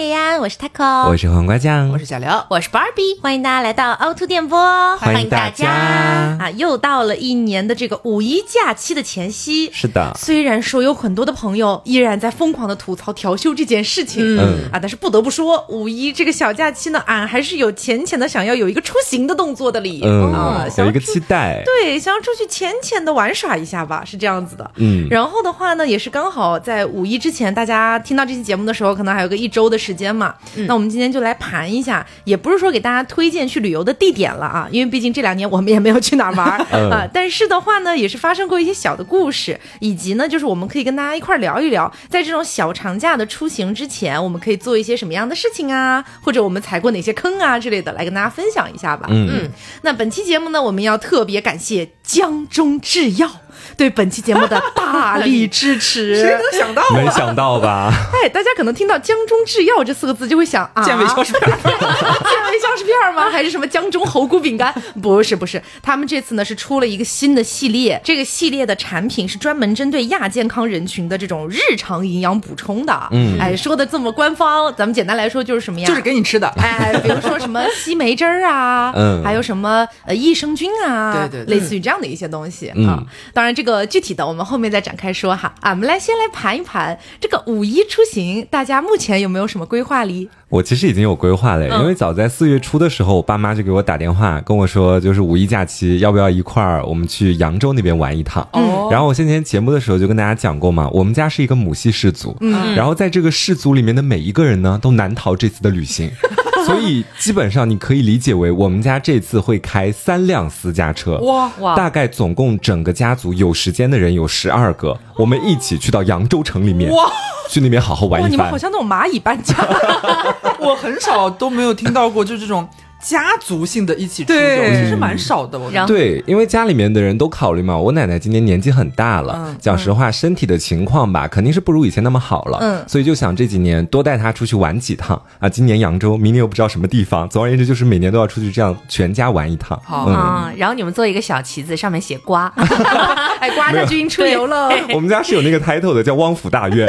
[0.00, 5.68] 野鸭，我是 taco，我是黄瓜酱，我是小刘，我是 Barbie，欢迎大家来到凹凸电波，欢迎大家。
[5.68, 6.50] 啊！
[6.56, 14.70] 又到了一年的这个五一假期的前夕，是的，虽然说有很多的朋友依然在疯狂的吐槽调休这件事情，嗯。
[14.72, 24.70] 啊，但是不得不说，五一这个小假期呢，俺还是有浅浅的想要有一个出行的动作的里，嗯，啊，想有一个要出期待，对，想要出去浅浅的玩耍一下吧，是这样子的。
[24.76, 25.06] 嗯。
[25.10, 30.34] 然后的话呢，也是刚好在五一之前，大家听到这期节目的时候，可能还有个一周的时间嘛。
[30.66, 36.46] 那我们今天就来盘一下，也不是说给大家推荐去旅游的地点了啊，因为毕竟这两年我们也没有去哪儿玩
[36.90, 37.08] 啊。
[37.12, 49.06] 但是的话呢，也是发生过一些小的故事，以及呢，就是我们可以跟大家一块儿聊一聊，在这种小长假的出行之前，我们可以做一些什么样的事情啊，或者我们踩过哪些坑啊之类的，来跟大家分享一下吧。
[49.10, 49.50] 嗯
[49.82, 53.30] 那本期节目呢，我们要特别感谢江中制药
[53.76, 56.20] 对本期节目的 大力支持。
[56.20, 57.10] 谁能想到没啊？
[57.10, 57.92] 想到吧？
[58.12, 63.30] 哎，大家可能听到“江中制药”这四个字就会想啊，健胃消食片，健胃消食片吗？
[63.30, 64.72] 还是什么江中猴骨饼干？
[65.02, 73.08] 不是，不是，他们这次呢是出了一个新的系列，这个系列的产品是专门针对亚健康人群的这种日常营养补充的。
[73.12, 75.88] 嗯哎，说的这么官方，咱们简单来说就是什么呀？
[75.88, 76.46] 就是给你吃的。
[76.58, 83.02] 哎，比如说什么西梅汁儿啊，嗯还有什么呃益生菌啊，对对对类似于这样的一些东西、嗯啊。
[83.32, 85.54] 当然，这个具体的我们后面再展开说哈。
[85.60, 90.28] 俺，们来先来盘一盘这个五一出行，大家目前有没有什么规划哩？
[90.50, 98.46] 我其实已经有规划了，嗯因为早在四月初的时候，我爸妈就给我打电话跟我说，就是五一假期要不要一块儿我们去扬州那边玩一趟。
[98.52, 106.10] 哦然后我先前节目的时候就跟大家讲过嘛，我们家是一个母系氏族，嗯，然后在这个氏族里面的每一个人呢，都难逃这次的旅行。
[106.66, 117.08] 所以基本上你可以理解为，我们家这次会开三辆私家车，哇哇大概总共整个家族有时间的人有十二个，我们一起去到扬州城里面，哇！
[117.48, 118.58] 去那边好好玩，一番你们好。
[118.58, 119.54] 像那种蚂蚁搬家，
[120.58, 122.68] 我很少都没有听到过，就这种
[123.02, 125.58] 家族性的一起出游，其实蛮少的。
[125.58, 135.48] 我对，因为家里面的人都考虑嘛，我奶奶今年年纪很大了，嗯讲实话，身体的情况吧，肯定是不如以前那么好了，嗯所以就想这几年多带她出去玩几趟啊。
[135.48, 139.80] 今年扬州，明年又不知道什么地方，总而言之就是每年都要出去这样全家玩一趟。
[139.84, 142.52] 好嗯，啊，然后你们做一个小旗子，上面写瓜，
[143.40, 144.70] 哎，瓜家军出游了。
[144.92, 146.86] 我们家是有那个 title 的，叫汪府大院。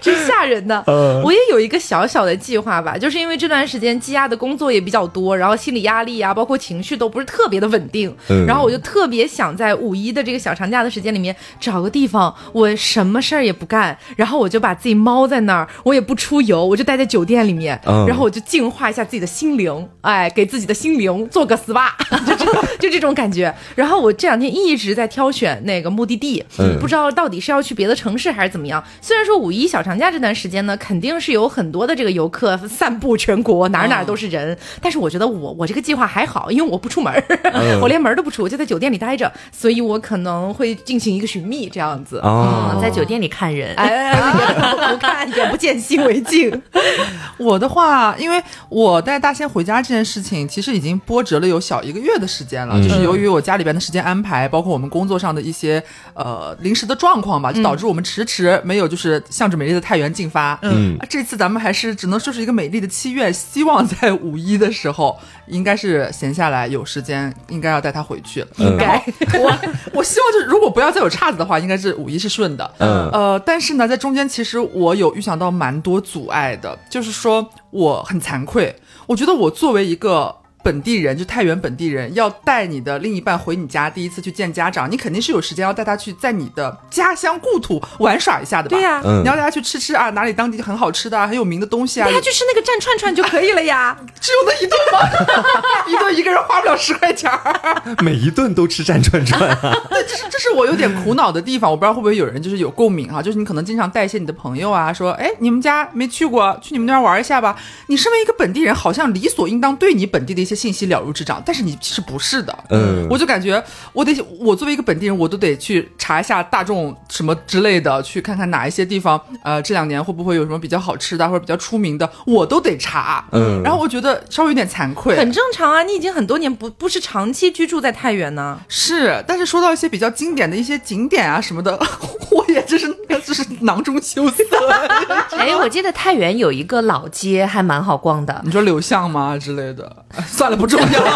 [0.00, 0.82] 真吓人的。
[0.86, 21.90] 呃我也有一个小小的计划吧，就是因为这段时间积压的工作也比较多，然后心理压力啊，包括情绪都不是特别的稳定，嗯然后我就特别想在五一的这个小长假的时间里面找个地方，我什么事儿也不干，然后我就把自己猫在那儿，我也不出游，我就待在酒店里面，嗯然后我就净化一下自己的心灵，哎，给自己的心灵做个 SPA，
[22.26, 22.44] 就这
[22.78, 23.54] 就这种感觉。
[23.76, 28.82] 然后我这两天一直在挑选那个目的地，嗯不知道到底是要去别的城市还是怎么样。
[29.00, 37.24] 虽然说五一小长假这段时间呢，肯定是有很多的这个游客散布全国，哪儿哪儿都是人，但是我觉得我我这个计划还好，因为我不出门儿，
[37.80, 42.18] 我连门都不出，我就在酒店里待着，所以我可能会进行一个寻觅这样子。
[42.22, 43.74] 哦，在酒店里看人。
[43.76, 46.62] 哎，也不看，眼 不见心为净。
[47.38, 52.74] 我的话，因为我带大仙回家这件事情，其实已经波折了有小一个月的时间了。
[52.76, 55.82] 嗯就是由于我家里边的时间安排，包括我们工作上的一些
[56.14, 60.58] 呃临时的状况吧，就导致我们迟迟没有就是向着美丽的太原进发。
[60.62, 68.44] 嗯啊这次咱们还是只能说是一个美丽的七月，希望在五一的时候，应该是闲下来有时间，应该要带他回去。
[68.58, 69.02] 应该
[69.38, 69.58] 我
[69.92, 72.74] 我希望就是如果不要再有岔子的话，应该是五一是顺的。
[72.78, 78.74] 嗯呃，但是呢，在中间其实我有预想到蛮多阻碍的，就是说我很惭愧，
[79.06, 80.36] 我觉得我作为一个。
[80.62, 88.76] 本地人就太原本地人，要带你的另一半回你家，第一次去见家长，你肯定是有时间要带他去在你的家乡故土玩耍一下的吧？
[88.76, 92.06] 对呀嗯你要带他去吃吃啊，哪里当地很好吃的、啊、很有名的东西啊。
[92.06, 93.96] 带他去吃那个蘸串串就可以了呀。
[94.20, 94.98] 只有那一顿吗？
[95.88, 97.82] 一顿一个人花不了十块钱儿。
[98.02, 99.76] 每一顿都吃蘸串串啊。
[99.90, 107.56] 对，这是这是我有点苦恼的地方，我不知道会不会有人就是有共鸣哈、就是你可能经常带一些你的朋友啊，说，哎，你们家没去过，去你们那儿玩一下吧。
[107.86, 112.56] 你身为一个本地人，好像理所应当对你本地的一些信息了如指掌，但是你其实不是的。
[112.70, 113.62] 嗯我就感觉
[113.92, 123.24] 我得，我作为一个本地人，我都得去查一下大众什么之类的，去看看哪一些地方，呃，这两年会不会有什么比较好吃的或者比较出名的，我都得查。
[123.32, 128.58] 嗯然后我觉得稍微有点惭愧，很正常啊，你已经很多年不不是长期居住在太原呢。
[128.68, 131.78] 是，但是说到一些比较经典的一些景点啊什么的，
[132.30, 132.86] 我也真是
[133.24, 134.42] 就是囊中羞涩。
[135.36, 140.04] 哎，我记得太原有一个老街还蛮好逛的，你说柳巷吗之类的？
[140.42, 140.86] 哎算了，不重要。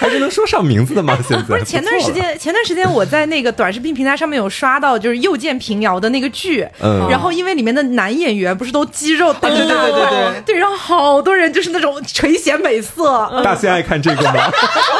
[0.00, 1.18] 还是能说上名字的吗？
[1.26, 14.50] 现在不是前段时间，前段时间我在那个短视频平台上面有刷到，就是又见平遥的那个剧，嗯然后因为里面的男演员不是都肌肉对对对对对，然后好多人就是那种垂涎美色，大仙爱看这个吗？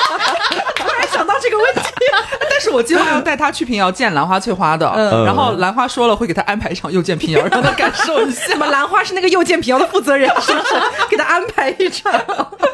[1.18, 1.90] 想到这个问题，
[2.48, 8.58] 但是我计划要带他去平遥见兰花翠花的，嗯然后兰花说了会给他安排一场又见平遥，让他感受一下怎。
[8.58, 10.74] 么兰花是那个又见平遥的负责人，是不是？
[11.10, 12.12] 给他安排一场。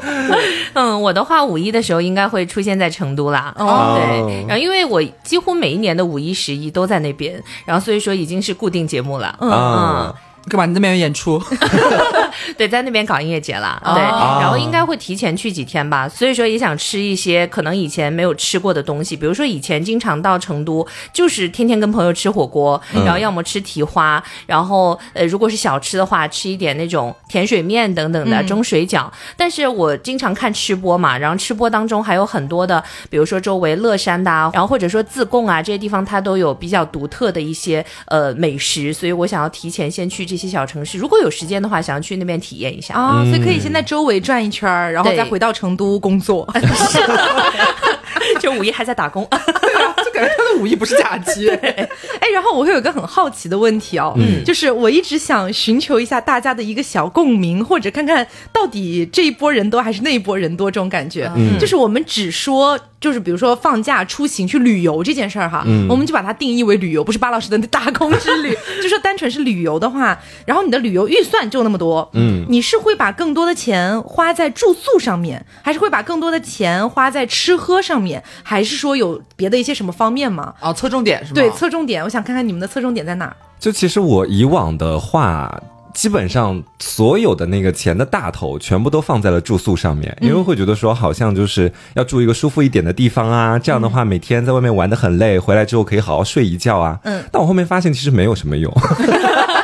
[0.74, 3.52] 嗯，我的话五一的时候应该会出现在成都啦。
[3.58, 9.36] 哦对，然后因为我几乎每一年的五一、十一都在那边，然后所以说已经是固定节目了。
[9.40, 10.14] 嗯啊，
[10.48, 10.66] 干嘛？
[10.66, 11.40] 你那边有演出？
[12.58, 29.08] 对，在那边搞音乐节啦，哦对，然后应该会提前去几天吧，所以说也想吃一些可能以前没有吃过的东西，比如说以前经常到成都，就是天天跟朋友吃火锅，然后要么吃蹄花，然后呃，如果是小吃的话，吃一点那种甜水面等等的蒸水饺。
[29.36, 42.94] 但是我经常看吃播嘛，然后吃播当中还有很多的，比如说周围乐山的啊，然后或者说自贡啊这些地方，它都有比较独特的一些呃美食，所以我想要提前先去这些小城市，如果有时间的话，想要去那边体验一下。
[42.94, 46.46] 啊，所以可以先在周围转一圈儿，然后再回到成都工作。
[48.40, 49.38] 就五一还在打工，对
[49.82, 51.48] 啊，就感觉他的五一不是假期。
[51.52, 61.30] 哎，然后我会有一个很好奇的问题哦，嗯就是我一直想寻求一下大家的一个小共鸣，或者看看到底这一波人多还是那一波人多这种感觉。
[61.36, 68.56] 嗯就是我们只说，就是比如说放假出行去旅游这件事儿哈，嗯我们就把它定义为旅游，不是巴老师的打工之旅。
[68.82, 80.54] 就说单纯是旅游的话，然后你的旅游预算就那么多，嗯你是会把更多的钱花在住宿上面，还是会把更多的钱花在吃喝上面，还是说有别的一些什么方面吗？
[80.60, 81.34] 哦，侧重点是吗？
[81.34, 83.36] 对，侧重点，我想看看你们的侧重点在哪儿。
[83.58, 85.62] 就其实我以往的话。
[85.94, 96.98] 基本上所有的那个钱的大头全部都放在了住宿上面，因为会觉得说好像就是要住一个舒服一点的地方啊，这样的话每天在外面玩的很累，回来之后可以好好睡一觉啊。
[97.04, 98.68] 嗯，但我后面发现其实没有什么用。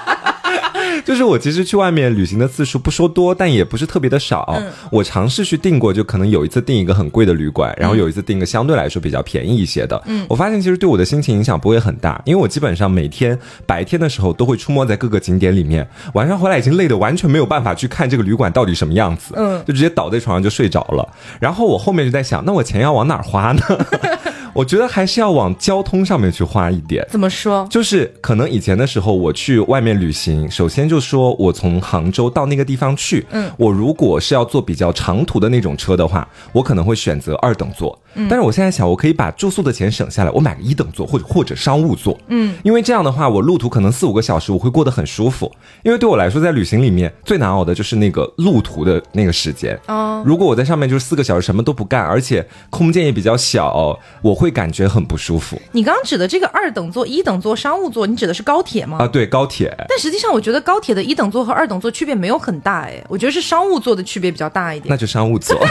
[1.06, 4.54] 就是我其实去外面旅行的次数不说多，但也不是特别的少。
[4.58, 10.00] 嗯我尝试去订过，就可能有一次订一个很贵的旅馆，然后有一次订一个相对来说比较便宜一些的。
[10.06, 21.08] 嗯，我发现其实对我的心情影响不会很大，因为我基本上每天白天的时候都会出没在各个景点里面，晚上回来已经累得完全没有办法去看这个旅馆到底什么样子，嗯就直接倒在床上就睡着了。
[21.40, 23.62] 然后我后面就在想，那我钱要往哪儿花呢？
[24.52, 27.06] 我觉得还是要往交通上面去花一点。
[27.10, 27.66] 怎么说？
[27.70, 37.98] 就是可能以前的时候，我去外面旅行，首先就说我从杭州到那个地方去，嗯我如果是要坐比较长途的那种车的话，我可能会选择二等座。
[38.14, 45.50] 嗯但是我现在想，我可以把住宿的钱省下来，我买个一等座或者或者商务座，嗯，因为这样的话，我路途可能四五个小时，我会过得很舒服。
[45.82, 49.78] 因为对我来说，在旅行里面最难熬的就是那个路途的那个时间。
[49.86, 58.98] 哦，如果我在上面就是四个小时什么都不干，而且空间也比较小，我会感觉很不舒服你刚刚指的这个二等座、一等座、商务座，你指的是高铁吗？
[59.00, 59.06] 啊。
[59.06, 59.74] 对，高铁。
[59.88, 64.86] 但实际上，我觉得高铁的一等座和二等座区别没有很大，哎，我觉得是商务座的区别比较大一点。
[64.88, 65.56] 那就商务座。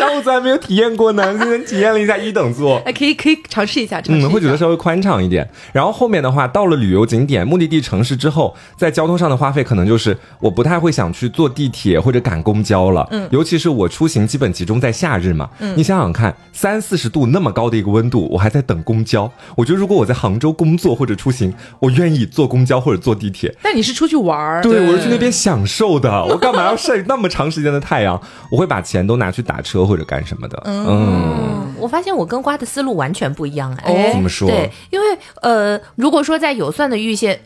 [0.00, 2.80] 商务座还没有体验过呢，今天体验了一下一等座。
[2.86, 4.28] 哎，可以可以尝试一下，尝试一下。
[4.28, 5.46] 嗯，会觉得稍微宽敞一点。
[5.74, 13.06] 然后后面的话，到了旅游景点、目的地城市之后，在交通上的花费，可能就是我不太会想去坐地铁或者赶公交了。
[13.10, 15.50] 嗯，尤其是我出行基本集中在夏日嘛。
[15.58, 19.30] 嗯，你想想看，三四十度那么高的一个温度，我还在等公交。
[19.54, 23.54] 我觉得如果我在杭州工作或者出行，我愿意坐公交或者坐地铁。
[23.62, 26.24] 但你是出去玩儿，对，我是去那边享受的。
[26.24, 28.18] 我干嘛要晒那么长时间的太阳？
[28.50, 30.62] 我会把钱都拿去打车或者干什么的。
[30.66, 33.92] 嗯，嗯，我发现我跟瓜的思路完全不一样哎。
[33.92, 34.48] 哦怎么说？
[34.48, 37.40] 对，因为呃，如果说在有算的预线。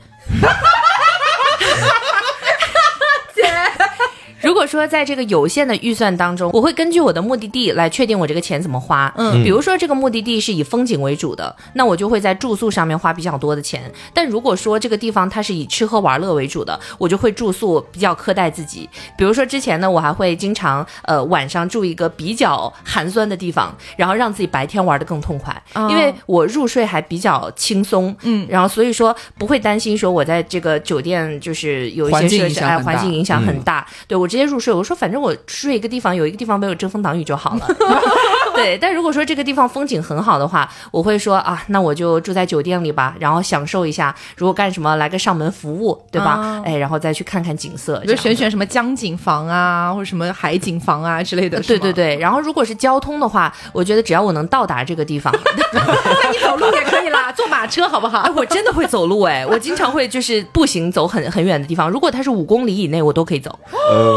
[4.45, 9.11] 如果说在这个有限的预算当中，我会根据我的目的地来确定我这个钱怎么花。
[9.17, 13.91] 嗯，比如说这个目的地是以风景为主的，那我就会在住宿上面花比较多的钱。
[14.13, 18.87] 但如果说这个地方它是以吃喝玩乐为主的，我就会住宿比较苛待自己。
[19.17, 28.15] 比如说之前呢，我还会经常呃晚上住一个比较寒酸的地方，然后让自己白天玩的更痛快，哦因为我入睡还比较轻松。
[28.23, 33.87] 嗯然后所以说不会担心说我在这个酒店就是有一些设施哎环境影响很大。
[34.07, 37.69] 对我直接入睡，我说反正我睡一个地方有一个地方没有遮风挡雨就好了。
[38.53, 44.13] 对，但如果说这个地方风景很好的话，我会说啊，那我就住在酒店里吧，然后享受一下。
[44.37, 46.33] 如果干什么来个上门服务，对吧？
[46.33, 51.61] 啊哎，然后再去看看景色，比如这样选选什么江景房啊，或者什么海景房啊之类的。
[51.61, 55.33] 对对，对，然后如果是交通的话，我觉得只要我能到达这个地方，
[55.73, 58.33] 那你走路也可以啦，坐马车好不好 哎，？
[58.35, 63.59] 我真的会走路哎，我经常会就是步行走很很远的地方，如果它是五公里以内，我都可以走。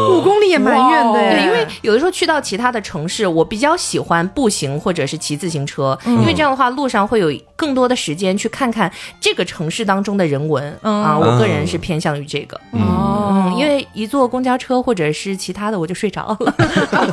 [0.07, 1.31] 五公里也蛮远的耶。
[1.31, 11.17] 对，因为有的时候去到其他的城市，我比较喜欢步行或者是骑自行车，因为这样的话路上会有更多的时间去看看这个城市当中的人文、嗯啊。
[11.17, 16.53] 我个人是偏向于这个，哦嗯，因为一坐公交车或者是其他的我就睡着了。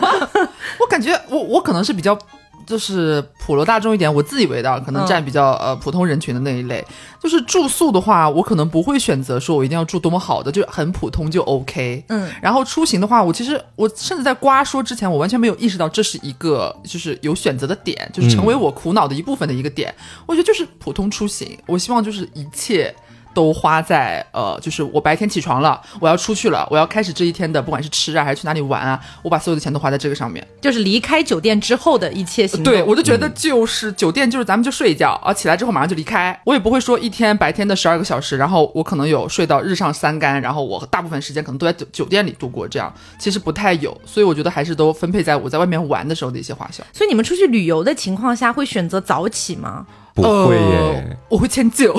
[0.78, 2.16] 我感觉我我可能是比较。
[2.66, 6.84] 就是普罗大众一点，我自以为的，可能占比较、呃普通人群的那一类。
[7.20, 12.04] 就是住宿的话，我可能不会选择说我一定要住多么好的，就很普通就 OK。
[12.08, 19.94] 嗯，然后出行的话，我其实我甚至在瓜说之前，我完全没有意识到这是一个就是有选择的点，就是成为我苦恼的一部分的一个点。
[20.26, 22.94] 我觉得就是普通出行，我希望就是一切。
[23.34, 30.46] 都花在呃，就是我白天起床了，我要出去了，我要开始这一天的，不管是吃啊还是去哪里玩啊，我把所有的钱都花在这个上面。
[30.60, 32.72] 就是离开酒店之后的一切行动。
[32.72, 36.40] 对，我就觉得就是酒店，就是咱们就睡一觉，啊，起来之后马上就离开。
[36.44, 43.98] 我也不会说一天白天的十二个小时，然后我可能有睡到日上三竿，然后我大部分时间可能都在酒酒店里度过，这样其实不太有。
[44.06, 46.84] 所以我觉得还是都分配在我在外面玩的时候的一些花销。
[46.92, 49.84] 所以你们出去旅游的情况下，会选择早起吗？
[50.14, 51.92] 不会耶呃，我会迁就。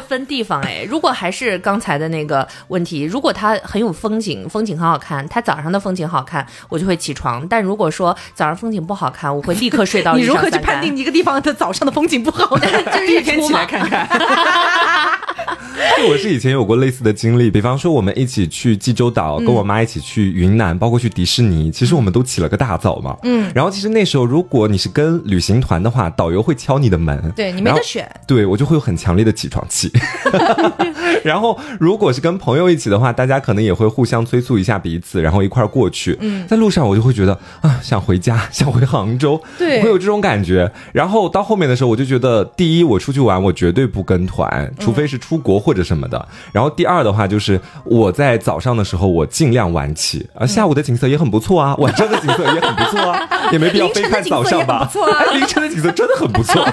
[0.00, 7.46] 分地方哎，如果还是刚才的那个问题，如果它很有风景，风景很好看，它早上的风景好看，我就会起床。
[7.48, 12.66] 但如果说早上风景不好看，我会立刻睡到 你如何去判定一个地方的早上的风景不好呢？
[12.92, 13.66] 就是第一天起来。
[13.66, 14.08] 看看，
[16.08, 23.16] 我是以前有过类似的经历，比方说我们一起去济州岛，跟我妈一起去云南，包括去迪士尼，其实我们都起了个大早嘛。
[23.24, 28.08] 嗯，然后其实那时候如果你是跟旅行团的话，导游会敲你的门，对你没得选。
[28.26, 29.90] 对我就会有很强烈的起床气。
[31.24, 36.16] 然后如果是跟朋友一起的话，大家可能也会互相催促一下彼此，然后一块儿过去。
[36.20, 40.70] 嗯，在路上我就会觉得啊，想回家，想回杭州，对我会有这种感觉。
[40.92, 46.26] 然后到后面的时候，我就觉得，第一，我出去玩我绝对不跟团，除非是出国或者什么的。
[46.50, 53.20] 然后第二的话，就是我在早上的时候我尽量晚起，啊，下午的景色也很不错啊， 晚上的景色也很不错啊，
[53.52, 54.90] 也没必要非看早上吧。
[55.34, 56.66] 凌晨的景色 真的很不错。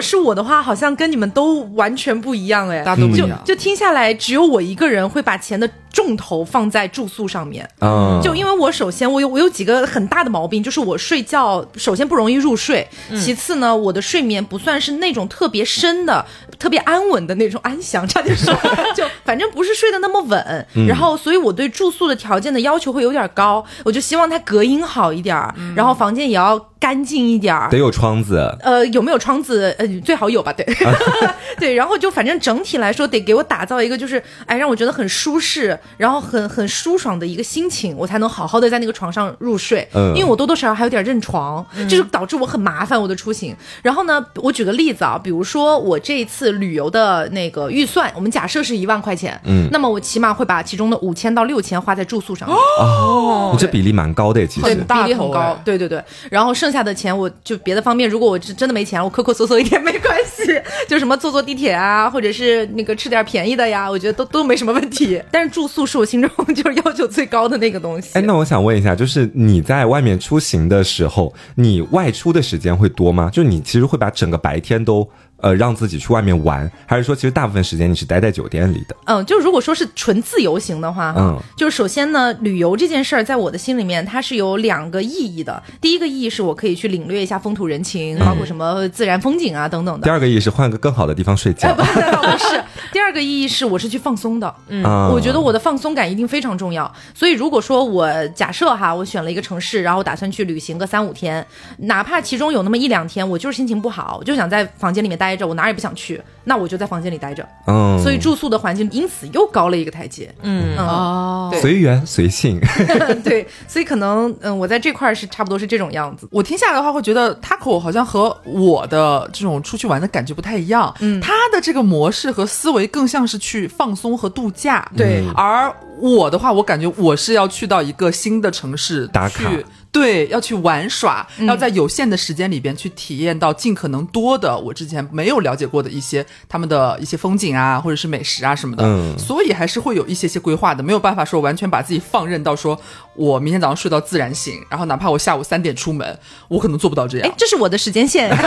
[0.00, 2.78] 是我的话，好像跟你们都完全不一样哎。
[2.80, 3.40] 就大家都不一样。
[3.44, 7.68] 就听下来，只有我一个人会把钱的重头放在住宿上面。
[7.80, 12.86] 嗯，就因为我首先我有我有几个很大的毛病，就是我睡觉首先不容易入睡，
[13.16, 16.24] 其次呢，我的睡眠不算是那种特别深的、
[16.58, 18.54] 特别安稳的那种安详，差点说，
[18.94, 20.66] 就反正不是睡得那么稳。
[20.86, 27.78] 然后，所以我对住宿的条件的要求会有点高，我就希望它隔音好一点儿，然后房间也要干净一点儿得。
[27.78, 28.56] 有窗子。
[28.60, 29.74] 呃，有没有窗子？
[29.78, 30.66] 呃，最好有吧，对，
[31.58, 39.86] 对，然后就反正整体来说，得给我打造一个就是，哎，让我觉得很舒适，然后很很舒爽的一个心情，我才能好好的在那个床上入睡。
[39.94, 43.54] 嗯因为我多多少少还有点认床，就是导致我很麻烦我的出行。
[43.82, 52.56] 然后呢，我举个例子啊，比如说我这一次旅游的那个预算，我们假设是一万块钱，嗯那么我起码会把其中的五千到六千花在住宿上面。
[52.80, 54.98] 哦，你这比例蛮高的，其，实对。
[54.98, 56.02] 比例很高对对对。
[56.30, 60.52] 然后剩剩下的钱，我就别的方面，如果我真真的没钱，我抠抠搜搜一点没关系，
[60.86, 65.18] 就什么坐坐地铁啊，或者是那个吃点便宜的呀，我觉得都都没什么问题。
[65.30, 68.10] 但是住宿是我心中 就是要求最高的那个东西。
[68.12, 73.30] 哎，那我想问一下，就是你在外面出行的时候，你外出的时间会多吗？
[73.32, 75.08] 就你其实会把整个白天都
[75.40, 78.96] 呃让自己去外面玩，还是说其实大部分时间你是待在酒店里的？
[79.06, 85.62] 嗯，就如果说是纯自由行的话，哈，嗯就是首先呢，旅游这件事儿在我的心里面，它是有两个意义的。
[85.80, 90.04] 第一个意义是我可以去领略一下风土人情，包括什么自然风景啊等等的。
[90.04, 91.74] 第二个意义是换个更好的地方睡觉哎，。
[91.74, 92.00] 不，是
[92.32, 92.62] 不是。
[92.92, 94.54] 第二个意义是，我是去放松的。
[94.68, 96.90] 嗯，啊我觉得我的放松感一定非常重要。
[97.14, 101.46] 所以，如果说我假设哈，我选了一个城市，然后我打算去旅行个三五天，
[101.78, 107.46] 哪怕其中有那么一两天我就是心情不好，我就想在房间里面待着，我哪儿也不想去，那我就在房间里待着。
[107.66, 110.32] 嗯，所以住宿的环境因此又高了一个台阶。
[110.42, 112.60] 嗯，嗯，哦随缘随性。
[113.24, 116.28] 对，所以可能嗯，我在这块儿是差不多是这种样子。
[116.30, 120.94] 我听下来的话，会觉得 Taco 好像和我的这种出去玩的感觉不太一样。
[121.00, 124.90] 嗯，他的这个模式和思维更像是去放松和度假。
[124.96, 138.84] 对而我的话，我感觉我是要去到一个新的城市打卡去对，要去玩耍，嗯要在有限的时间里边去体验到尽可能多的我之前没有了解过的一些他们的一些风景啊，或者是美食啊什么的。
[138.84, 142.78] 嗯所以还是会有一些些规划的，没有办法说完全把自己放任到说
[143.14, 146.18] 我明天早上睡到自然醒，然后哪怕我下午三点出门，
[146.48, 147.34] 我可能做不到这样哎，。
[147.36, 148.30] 这是我的时间线。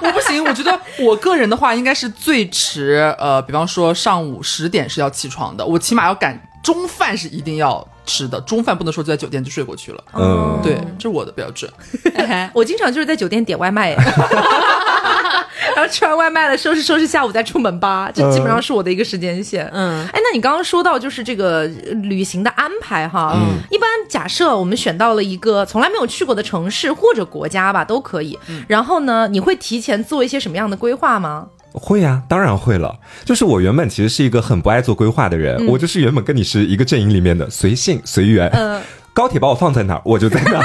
[0.00, 10.02] 我不行，我觉得我个人的话应该是最迟，呃，比方说上午十点是要起床的，我起码要赶中饭是一定要吃的，中饭不能说就在酒店就睡过去了。
[10.14, 11.70] 嗯，对，这是我的标准。
[12.54, 13.94] 我经常就是在酒店点外卖，
[15.76, 18.10] 然后吃完外卖了，收拾收拾，下午再出门吧。
[18.12, 19.70] 这基本上是我的一个时间线。
[19.74, 28.38] 嗯，哎，那你刚刚说到就是这个呃旅行的安排哈，嗯一般假设我们选到了一个从来没有去过的城市或者国家吧，都可以。
[28.66, 31.46] 然后呢，你会提前做一些什么样的规划吗？
[31.72, 32.98] 会呀、当然会了。
[33.24, 38.48] 就是我原本其实是一个很不爱做规划的人，我就是原本跟你是一个阵营里面的，随性随缘。
[38.50, 38.80] 嗯
[39.14, 40.64] 高铁把我放在哪儿，我就在哪儿。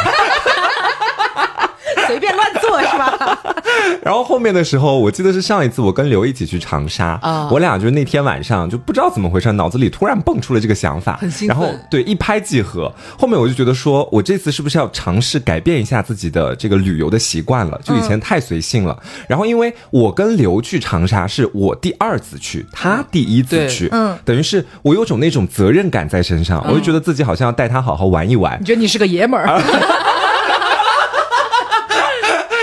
[2.05, 3.12] 随便乱做是吧？
[4.03, 12.91] 然后后面的时候，我记得是上一次我跟刘一起去长沙，啊我俩就是那天晚上就不知道怎么回事，脑子里突然蹦出了这个想法，很兴奋然后对一拍即合。
[13.17, 17.79] 后面我就觉得说，我这次是不是要尝试改变一下自己的这个旅游的习惯了？
[17.83, 18.97] 就以前太随性了。
[19.27, 28.65] 然后因为我跟刘去长沙是我第二次去，他第一次去，嗯，等于是我有种那种责任感在身上，我就觉得自己好像要带他好好玩一玩你。
[28.65, 29.61] 觉得你是个爷们儿？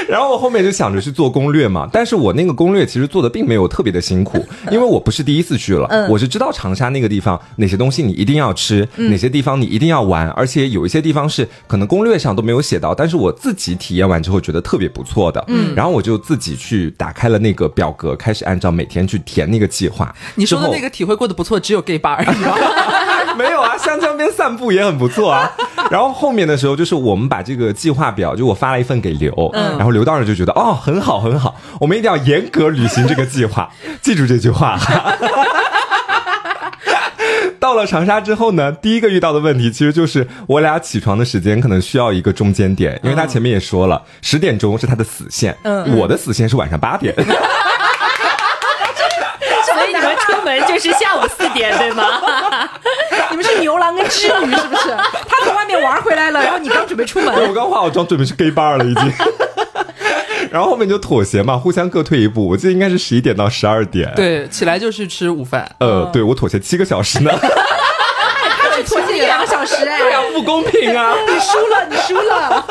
[0.09, 20.15] 然后我后面就想着去做攻略嘛，但是我那个攻略其实做的并没有特别的辛苦，因为我不是第一次去了，嗯我是知道长沙那个地方哪些东西你一定要吃，哪些地方你一定要玩，而且有一些地方是可能攻略上都没有写到，但是我自己体验完之后觉得特别不错的，嗯，然后我就自己去打开了那个表格，开始按照每天去填那个计划。
[20.37, 22.55] 你说的那个体会过得不错，只有 gay bar 而已吗？
[23.37, 25.51] 没有啊，湘江边散步也很不错啊。
[25.91, 33.71] 然后后面的时候，就是我们把这个计划表，就我发了一份给刘，然后刘当时就觉得哦，很好很好，我们一定要严格履行这个计划，
[34.03, 34.79] 记住这句话。
[37.59, 47.15] 到了长沙之后呢，第一个遇到的问题其实就是我俩起床的时间可能需要一个中间点，因为他前面也说了，十点钟是他的死线，嗯我的死线是晚上八点。
[49.63, 52.05] 所以你们出门就是下午四点，对吗？
[53.31, 54.89] 你们是牛郎跟织女是不是？
[55.29, 57.53] 他从外面玩回来了，然后你刚准备出门，我。
[57.55, 59.13] 刚化好妆，准备去 gay bar 了，已经。
[60.51, 62.49] 然后后面就妥协嘛，互相各退一步。
[62.49, 65.71] 我记得应该是十一点到十二点。，对，起来就去吃午饭。
[65.79, 70.01] 呃，对我妥协七个小时呢， 他只妥协一两个小时， 哎，
[70.35, 71.15] 不公平啊！
[71.27, 72.67] 你输了，你输了。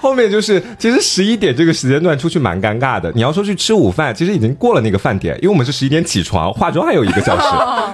[0.00, 3.10] 后面就是，其实十一点这个时间段出去蛮尴尬的。
[3.14, 7.46] 你要说去吃午饭，其实已经过了那个饭点，因为我们是十一点起床，化妆还有一个小时，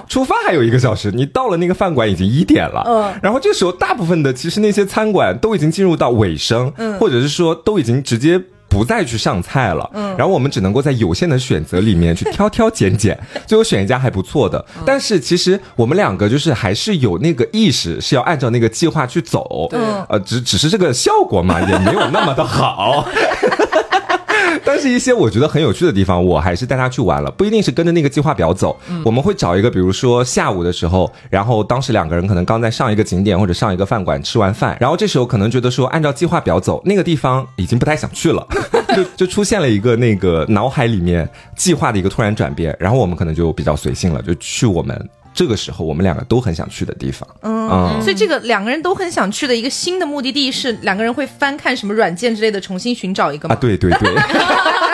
[0.07, 1.11] 出发还有一个小时。
[1.11, 8.39] 你到了那个饭馆已经一点了，嗯然后这时候大部分的其实那些餐馆都已经进入到尾声，嗯或者是说都已经直接。
[8.75, 14.63] 不再去上菜了，嗯，然后我们只能够在有限的选择里面去 挑挑拣拣，最后选一家还不错的。
[14.85, 19.79] 但是其实我们两个就是还是有那个意识，是要按照那个计划去走，对。
[20.09, 23.07] 呃，只只是这个效果嘛，也没有那么的好。
[24.65, 28.75] 但是，一些我觉得很有趣的地方，我还是带他去玩了，不一定是跟着那个计划表走。
[29.05, 38.45] 我们会找一个，比如说下午的时候，然后当时两个人可能刚在上一个景点或者上一个饭馆吃完饭，然后这时候可能觉得说按照计划表走，那个地方已经不太想去了，
[38.95, 47.27] 就就出现了一个那个脑海里面计划的一个突然转变，然后我们可能就比较随性了，就去我们这个时候我们两个都很想去的地方。
[47.41, 53.57] 嗯所以这个两个人都很想去的一个新的目的地是两个人会翻看什么软件之类的，重新寻找一个啊，吗？
[53.59, 54.15] 对对对。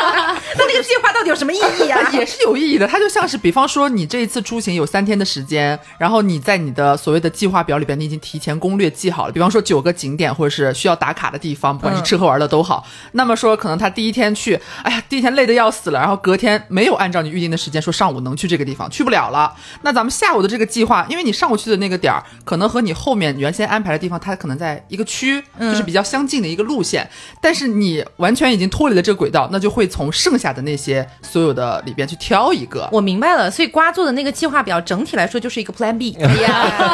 [0.58, 2.00] 那这个计划到底有什么意义啊？
[2.12, 12.86] 也是有意义的，它就像是，比方说你这一次出行有三天的时间，然后你在你的所谓的计划表里边，你已经提前攻略记好了，比方说九个景点或者是需要打卡的地方，不管是吃喝玩乐都好。
[13.14, 19.54] 那么说，可能他第一天去，哎呀，第一天累得要死了，然后隔天没有按照你预定的时间说上午能去这个地方，去不了了。
[19.84, 27.10] 那咱们下午的这个计划，因为你上午去的那个点儿，可能和你后面原先安排的地方，它可能在一个区，就是比较相近的一个路线，
[27.42, 32.89] 但是你完全已经脱离了这个轨道，那就会从剩下的那些所有的里边去挑一个。
[32.91, 36.17] 我明白了，所以瓜做的那个计划表整体来说就是一个 Plan B。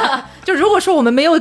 [0.43, 1.37] 就如果说我们没有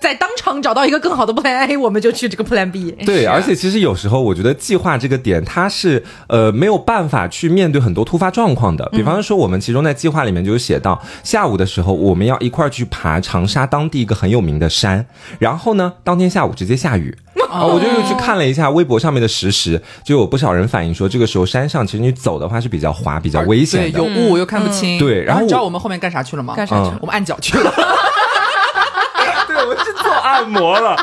[0.00, 2.90] 在当场找到一个更好的 Plan A，我们就去这个 Plan B。
[3.04, 8.88] 对，而且其实有时候我觉得计划这个点，它是呃没有办法去面对很多突发状况的。
[8.92, 15.06] 比方说，我们其中在计划里面就有写到，下午的时候我们要一块儿去爬长沙当地一个很有名的山，
[15.38, 17.16] 然后呢，当天下午直接下雨。
[17.48, 23.98] 啊，我就又去看了一下微博上面的实时，就有不少人反映说，这个时候山上其实你走的话是比较滑、比较危险对，的。
[23.98, 24.98] 有雾又看不清。
[24.98, 26.54] 对然后你知道我我们后面干啥去了吗？
[26.56, 27.72] 干啥去了我们按脚去了。
[29.46, 30.96] 对，我们去做按摩了。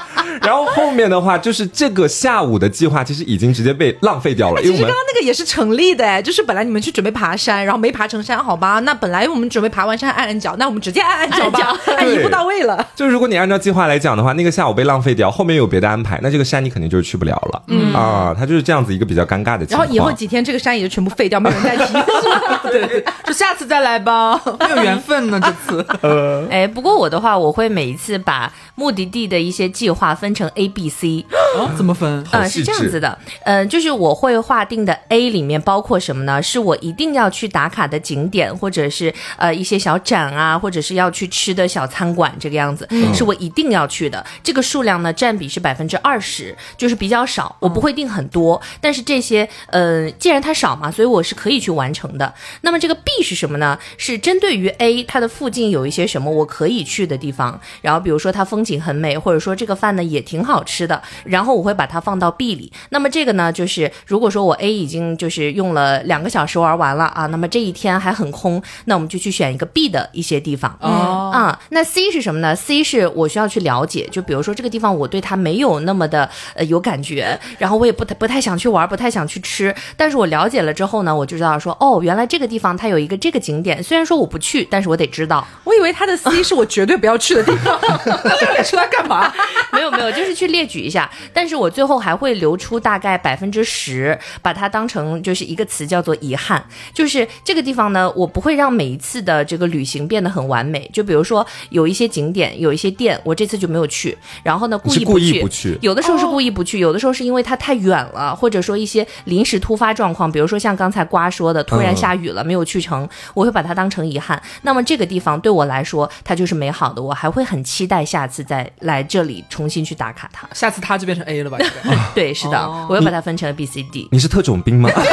[0.47, 8.79] 然后后面的话，就是这个下午的计划其实已经直接被浪费掉了，因为我们其实刚刚那个也是成立的哎，就是本来你们去准备爬山，然后没爬成山，好吧？
[8.79, 12.87] 那本来我们准备爬完山按按脚，那我们直接按按脚吧，按一步到位了。
[12.95, 17.63] 就如果你按照计划来讲的话，那个下午被浪费掉，后面有别的安排，那这个山你肯定就是去不了了。
[17.67, 19.79] 嗯啊，它就是这样子一个比较尴尬的情况。
[19.79, 21.93] 然后以后几天这个山也就全部废掉，没有人再提。
[22.71, 25.85] 对对，就下次再来吧， 没有缘分呢这次。
[26.49, 31.25] 哎，不过我的话，我会每一次把目的地的一些计划分成 A、B、C。
[31.57, 32.23] 哦，怎么分？
[32.25, 36.41] 好呃，是这样子的，嗯、就是我会划定的 A 里面包括什么呢？
[36.43, 44.23] 是我一定要去打卡的景点，或者是呃一些小展啊，或者是要去吃的小餐馆，这个样子，是我一定要去的。
[44.43, 52.31] 这个数量呢，占比是百分之二十，就是比较少，我不会定很多，但是这些呃，既然它少嘛，所以我是可以去完成的。
[52.61, 53.79] 那么这个 B 是什么呢？
[53.97, 62.71] 是针对于 A 它的附近有一些什么我可以去的地方，然后比如说它风景很美，或者说这个饭呢也挺好吃的，然后我会把它放到 B 里。
[62.89, 70.77] 那么这个呢，就是如果说我 A 已经就是用了两个小时玩完了啊，那么这一天还很空，那我们就去选一个 B 的一些地方。
[70.81, 85.45] 哦啊，那 C 是什么呢？C 是我需要去了解，就比如说这个地方我对它没有那么的呃有感觉，然后我也不太不太想去玩，不太想去吃，但是我了解了之后呢，我就知道说哦，原来这个地方它有一个这个景点，虽然说我不去，但是我得知道。
[85.63, 87.79] 我以为它的 C 是我绝对不要去的地方。
[88.25, 89.31] 那出来干嘛？
[89.71, 100.89] 没有没有，就是去列举一下，但是我最后还会留出大概百分之十，把它当成就是一个词叫做遗憾，就是这个地方呢，我不会让每一次的这个旅行变得很完美。
[100.93, 105.77] 就比如说有一些景点，有一些店，我这次就没有去，然后呢故意你是故意去，不去。
[105.81, 114.41] 有的时候是故意不去，有的时候是因为它太远了，或者说一些临时突发状况，比如说像刚才瓜说的，突然下雨了、没有去成，我会把它当成遗憾。
[114.63, 120.47] 那么这个地方对我来说，它就是美好的，我还会很期待下次再来这里重新去打卡他。
[120.53, 121.57] 下次他就变成 A 了吧？
[121.59, 124.07] 应该 对，是的，哦我又把它分成了 B、C、D。
[124.11, 124.89] 你是特种兵吗？
[124.93, 125.11] 想问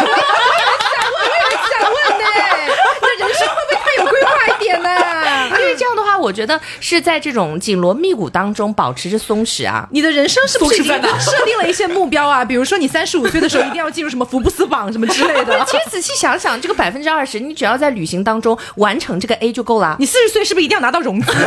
[2.18, 2.25] 呢，
[3.01, 4.88] 这人生会不会太有规划一点呢？
[5.59, 9.87] 因为这样的话，我觉得是在这种紧锣密鼓当中保持着松弛啊。
[9.92, 12.42] 你的人生是不是已经设定了一些目标啊？
[12.44, 15.62] 比如说你三十五岁的时候一定要进入什么福布斯榜什么之类的。
[15.66, 19.96] 其实仔细想想，这个百分之二十，你只要在旅行当中完成这个 A 就够了。
[19.98, 21.32] 你四十岁是不是一定要拿到融资？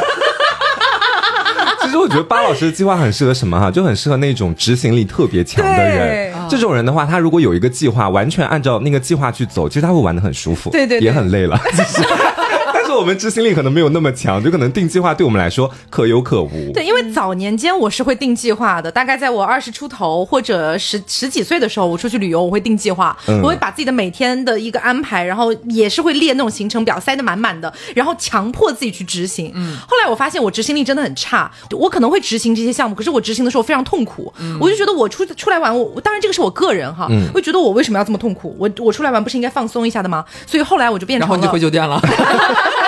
[1.82, 6.34] 其实我觉得巴老师的计划很适合什么哈，就很适合那种执行力特别强的人。
[6.50, 11.58] 这种人的话，他如果有一个计划，完全按照那个计划去走，其实他会玩的很舒服，对对对也很累了。
[12.98, 16.72] 我们执行力可能没有那么强，就可能定计划对我们来说可有可无。
[16.74, 29.52] 对，因为早年间我是会定计划的，大概在我二十出头或者十十几岁的时候，我出去旅游我会定计划，嗯我会把自己的每天的一个安排，然后也是会列那种行程表，塞得满满的，然后强迫自己去执行。
[29.56, 38.56] 嗯，后来我发现我执行力真的很差，我可能会执行这些项目，可是我执行的时候非常痛苦，我就觉得我出出来玩，我我当然这个是我个人哈，嗯会觉得我为什么要这么痛苦？
[38.58, 40.26] 我我出来玩不是应该放松一下的吗？
[40.46, 42.02] 所以后来我就变成了，然后你就回酒店了。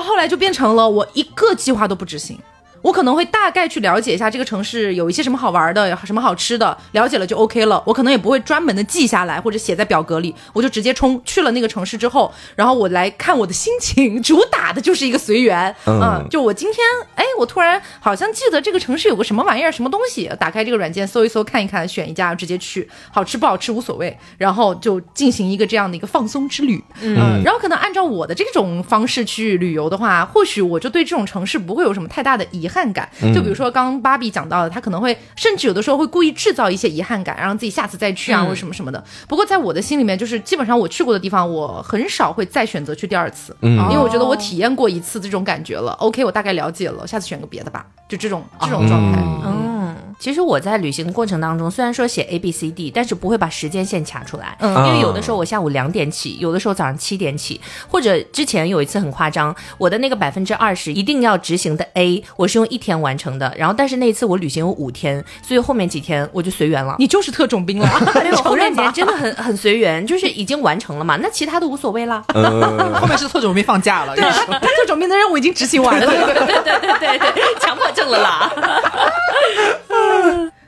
[0.00, 2.38] 后来就变成了我一个计划都不执行。
[2.84, 7.82] 我可能会大概去了解一下这个城市有一些什么好玩的，有什么好吃的，了解了就 OK 了。
[7.86, 15.74] 我可能也不会专门的记下来或者写在表格里，我就直接冲去了那个城市之后，然后我来看我的心情，主打的就是一个随缘。
[15.86, 26.84] 嗯就我今天，哎，我突然好像记得这个城市有个什么玩意儿，什么东西，打开这个软件搜一搜，看一看，选一家直接去，好吃不好吃无所谓，然后就进行一个这样的一个放松之旅。
[27.00, 33.08] 嗯，然后可能按照我的这种方式去旅游的话，或许我就对这种城市不会有什么太大的遗憾感。
[33.34, 39.02] 就比如说刚刚芭比讲到的，他可能会甚至有的时候会故意制造一些遗憾感，让自己下次再去啊，或者什么什么的。
[39.28, 43.78] 不过在我的心里面，就是基本上我去过的地方，我很少会再选择去第二次，嗯。
[43.90, 45.92] 因为我觉得我体验过一次这种感觉了。
[46.00, 49.18] OK，我大概了解了，下次选个别的吧，就这种这种状态。
[49.44, 54.74] 嗯，其实我在旅行的过程当中，虽然说写 A B C D，但是不会把时间线卡出来，嗯。
[54.86, 66.96] 因为有的时候我下午两点起，有的时候早上七点起，或者之前有一次很夸张，我的那个百分之二十一定要执行的 A，我是用一天完成的，然后但是那一次我旅行有五天，所以后面几天我就随缘了。
[66.98, 67.88] 你就是特种兵了，
[68.36, 72.22] 承认吧真的很很随缘，就是已经完成了嘛，那其他的无所谓啦。
[72.34, 76.06] 嗯，后面是特种兵放假了，对，他特种兵的任务已经执行完了。
[76.06, 78.52] 对对对对对对，强迫症了啦。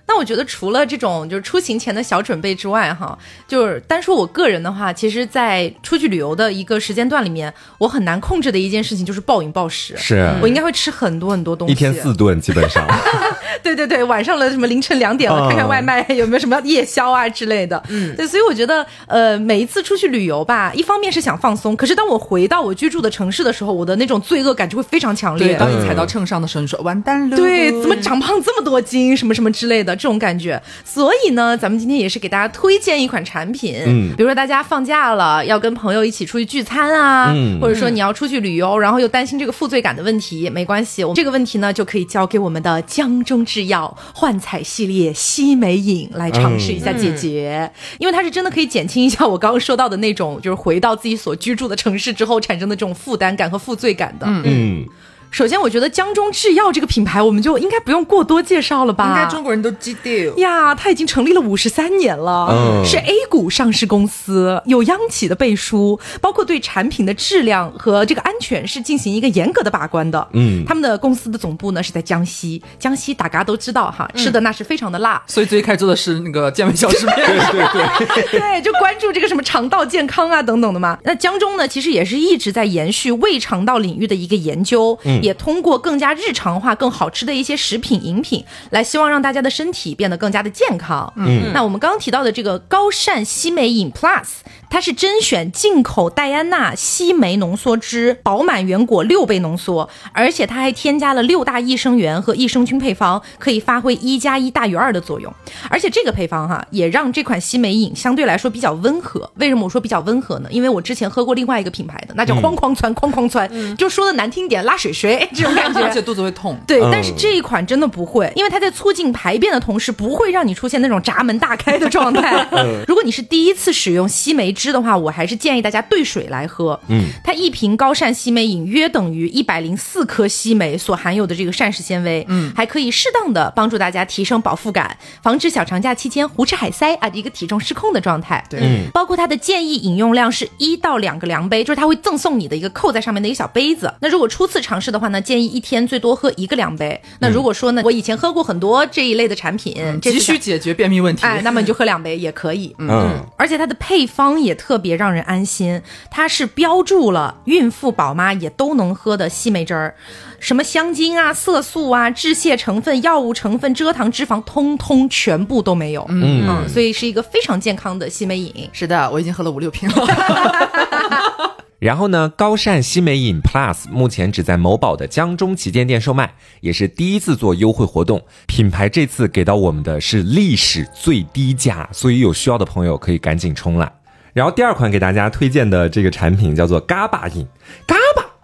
[0.09, 9.97] 那我觉得除了这种就是出行前的小准备之外，哈，就是单说我个人的话，其实，在出去旅游的一个时间段里面，我很难控制的一件事情就是暴饮暴食。
[9.97, 12.87] 是我应该会吃很多很多东西，一天四顿基本上。
[13.62, 17.83] 对对对，晚上了什么凌晨两点了，嗯看看外卖有没有什么夜宵啊之类的。
[17.88, 25.57] 嗯，对，所以我觉得，呃，每一次出去旅游吧，一方面是想放松，可是当我回到我居住的城市的时候，我的那种罪恶感就会非常强对，烈。
[25.57, 30.62] 当你踩到秤上的时候，你说完蛋了，对，怎么长胖这么多斤，什么什么之类的这种感觉。
[30.85, 34.14] 所以呢，咱们今天也是给大家推荐一款产品，嗯。
[34.16, 37.61] 比如说大家放假了要跟朋友一起出去聚餐啊，嗯。
[37.61, 54.26] 或者说你要出去旅游，然后又担心这个负罪感的问题，没关系，我们这个问题呢就可以交给我们的江中制药幻彩系列西梅饮来尝试一下解决，因为它是真的可以减轻一下我刚刚说到的那种，就是回到自己所居住的城市之后产生的这种负担感和负罪感的。
[54.44, 54.85] 嗯，
[55.31, 59.09] 首先，我觉得江中制药这个品牌，我们就应该不用过多介绍了吧？
[59.09, 60.01] 应该中国人都知道。
[60.39, 70.27] 呀，它已经成立了五十三年了，嗯是 A 股上市公司，有央企的背书，包括对产品的质量和这个安全是进行一个严格的把关的。
[70.33, 75.23] 嗯他们的公司的总部呢是在江西，江西大家都知道哈，吃的那是非常的辣。
[75.27, 80.99] 所以最开始做的是那个健胃消食片，对对对， 对，就关注这个什么肠道健康啊等等的嘛。
[81.05, 91.12] 那江中呢，其实也是一直在延续胃肠道领域的一个研究，也通过更加日常化、更好吃的一些食品饮品，来希望让大家的身体变得更加的健康。
[91.16, 94.26] 嗯，那我们刚刚提到的这个高膳西梅饮 Plus，
[94.68, 105.33] 它是甄选进口戴安娜西梅浓缩汁，饱满原果六倍浓缩，而且它还添加了六大益生元和益生菌配方，可以发挥一加一大于二的作用。
[105.70, 109.31] 而且这个配方哈，也让这款西梅饮相对来说比较温和。
[109.37, 110.48] 为什么我说比较温和呢？
[110.50, 115.81] 因为我之前喝过另外一个品牌的，那叫哐哐窜哐哐窜，就说的难听点，拉水水这种感觉。
[115.87, 116.59] 而且肚子会痛。
[116.66, 122.47] 对，嗯但是这一款真的不会，因为它在促进排便的同时，不会让你出现那种闸门大开的状态。
[122.88, 126.79] 如果你是第一次使用西梅汁的话，我还是建议大家兑水来喝。
[126.88, 138.42] 嗯，它一瓶高膳西梅饮约等于一百零四克西梅所含有的这个膳食纤维，嗯，还可以适当的帮助大家提升饱腹感，防止小长假期间胡吃海塞啊一个体重失控的状态。
[138.51, 143.92] 对嗯包括它的建议饮用量是一到两个量杯，就是它会赠送你的一个扣在上面的一个小杯子。
[144.01, 147.00] 那如果初次尝试的话呢，建议一天最多喝一个两杯。
[147.20, 151.24] 那如果说呢，我以前喝过很多这一类的产品，急需解决便秘问题。
[151.24, 152.74] 哎，那么你就喝两杯也可以。
[152.78, 155.80] 嗯而且它的配方也特别让人安心，
[156.11, 159.94] 它是标注了孕妇宝妈也都能喝的西梅汁儿，
[160.40, 166.04] 什么香精啊、色素啊、致泻成分、药物成分、蔗糖、脂肪，通通全部都没有。
[166.09, 168.68] 嗯所以是一个非常健康的西梅饮。
[168.72, 171.56] 是的，我已经喝了五六瓶了。
[171.87, 178.20] 然后呢，高膳西梅饮 Plus 目前只在某宝的江中旗舰店售卖，也是第一次做优惠活动。
[178.49, 183.92] 品牌这次给到我们的是历史最低价，所以有需要的朋友可以赶紧冲了。
[184.33, 187.46] 然后第二款给大家推荐的这个产品叫做嘎巴饮，
[187.87, 187.95] 嘎。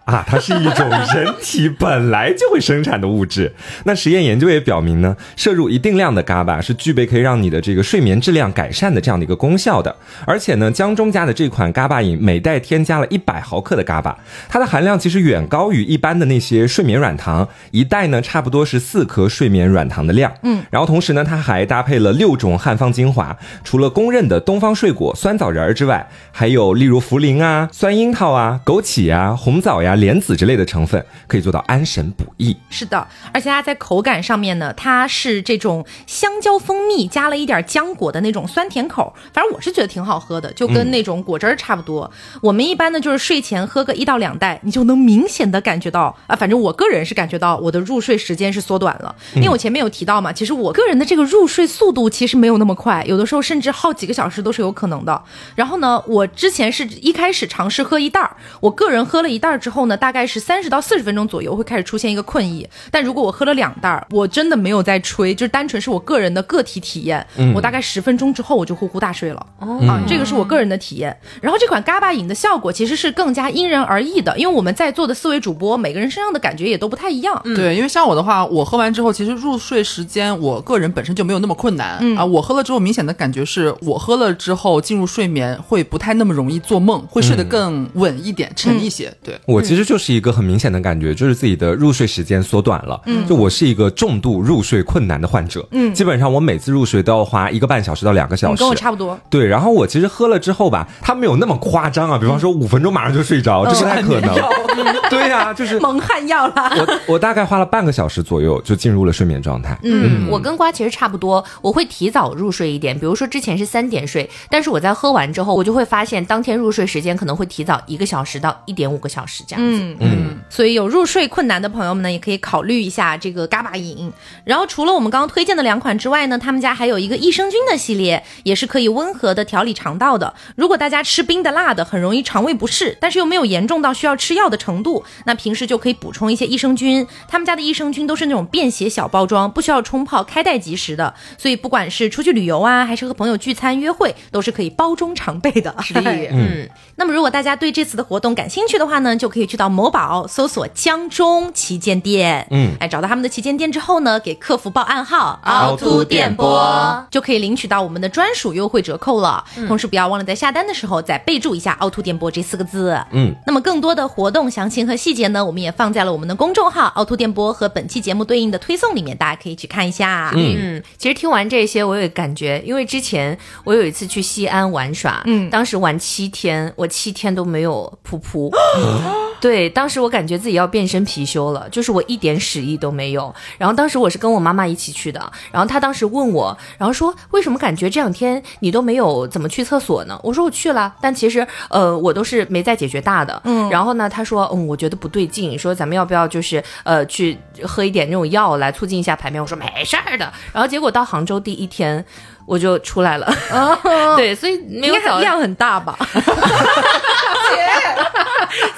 [0.04, 3.54] 啊，它是一种人体本来就会生产的物质。
[3.84, 9.94] 那实验研究也表明呢，摄入一定量的嘎巴是具备可以让你的这个睡眠质量改善的这样的一个功效的。
[10.26, 20.32] 而且呢，江中家的这款嘎巴饮每袋添加了一百毫克的嘎巴，它的含量其实远高于一般的那些睡眠软糖，一袋呢差不多是四颗睡眠软糖的量。
[20.42, 32.56] 嗯，然后同时呢，它还搭配了六种汉方精华，除了公认的东方睡果、酸枣仁儿之外，还有例如茯苓啊、酸樱桃啊、枸杞啊、红枣呀、莲子之类的成分，可以做到安神补益。
[32.70, 42.10] 是的，而且它在口感上面呢，它是这种香蕉蜂蜜加了一点浆果的那种酸甜口，反正我是觉得挺好喝的，就跟那种果汁儿差不多。
[42.40, 55.22] 我们一般呢就是睡前喝个一到两袋，你就能明显的感觉到啊，反正我个人是感觉到我的入睡时间是缩短了，因为我前面有提到嘛，其实我个人的这个入睡速度其实没有那么快，有的时候甚至耗几个小时都是有可能的。
[55.54, 62.68] 然后呢，我之前是一开始尝试喝一袋儿，我个人喝了一袋儿之后呢，大概是三十到四十分钟左右会开始出现一个困意。
[62.90, 69.46] 但如果我喝了两袋儿，我真的没有在吹，就是单纯是我个人的个体体验，我大概十分钟之后我就呼呼大睡了。
[69.58, 71.16] 啊，这个是我个人的体验。
[71.40, 77.40] 然后这款嘎巴饮的效果其实是更加因人而异的，因为我们在座的四位主播每个人身上的感觉也都不太一样。
[77.54, 82.24] 对，因为像我的话，我喝完之后，其实入睡时间我个人本身就没有那么困难、嗯啊。
[82.24, 89.12] 我喝了之后，明显的感觉是我喝了之后进入睡眠会不太那么容易做梦，会睡得更稳一点、沉一些。
[89.22, 93.00] 对，我其实就是一个很明显的感觉，就是自己的入睡时间缩短了。
[93.06, 95.66] 嗯，就我是一个重度入睡困难的患者。
[95.70, 98.52] 嗯，基本上我每次入睡都要花一个半小时到两个小时。
[98.52, 99.18] 你跟我差不多。
[99.30, 104.34] 对，然后我其实喝了之后吧，它没有那么夸张啊，比方说五分钟马上就睡着，这不太可能。
[105.10, 106.72] 对呀、就是蒙汗药啦。
[106.78, 109.78] 我我大概花了半个小时左右就进入了睡眠状态。
[109.82, 112.98] 嗯，我跟瓜其实差不多，我会提早入睡一点。
[112.98, 119.64] 比如说之前是三点睡，但是我在喝完之后，我就会发现当天入睡时间可能会提早一个小时到一点五个小时这样。
[119.64, 124.12] 嗯嗯，所以有入睡困难的朋友们呢，也可以考虑一下这个嘎巴饮。
[124.44, 130.34] 然后除了我们刚刚推荐的两款之外呢，他们家还有一个益生菌的系列，也是可以温和的调理肠道的。
[130.56, 137.06] 如果大家吃冰的、辣的，很容易肠胃不适，但是又没有严重到需要吃药的程度，那平时就可以补充一些益生菌。
[137.28, 141.14] 他们家的益生菌都是那种便携小包装，不需要冲泡，开袋即食的。
[141.38, 145.74] 所以不管是出去旅游啊，还是和朋友聚餐约会，都是可以包中常备的。
[146.00, 152.72] 嗯，那么，如果大家对这次的活动感兴趣的话呢，就可以去到某宝搜索“江中旗舰店”，嗯。
[152.80, 159.44] 哎，找到他们的旗舰店之后呢，给客服报暗号“凹凸电波”，就可以领取到我们的专属优惠折扣了。
[159.68, 162.98] 同时，不要忘了在下单的时候再备注一下“凹凸电波”这四个字。
[163.10, 170.32] 嗯，那么更多的活动详情和细节呢，我们也放在了我们的公众号“凹凸电波”和本期节目对应的推送里面，大家可以去看一下。
[170.34, 170.56] 嗯。
[170.58, 175.50] 嗯，其实听完这些，我有感觉，因为之前我有一次去西安玩耍，嗯。
[175.50, 178.50] 当时玩七天，我七天都没有噗噗。
[179.42, 183.34] 对，当时我感觉自己要变身貔貅了，就是我一点屎意都没有。
[183.58, 190.16] 然后当时我是跟我妈妈一起去的，然后她当时问我，然后说为什么感觉这两天你都没有怎么去厕所呢？
[190.22, 193.42] 我说我去了，但其实呃我都是没在解决大的。
[193.44, 199.42] 嗯，然后呢，她说嗯我觉得不对劲，说咱们要不要就是呃去喝一点那种药来促进一下排便？
[199.42, 200.32] 我说没事儿的。
[200.52, 202.04] 然后结果到杭州第一天
[202.46, 203.28] 我就出来了，
[204.16, 205.98] 对，所以没有量很大吧？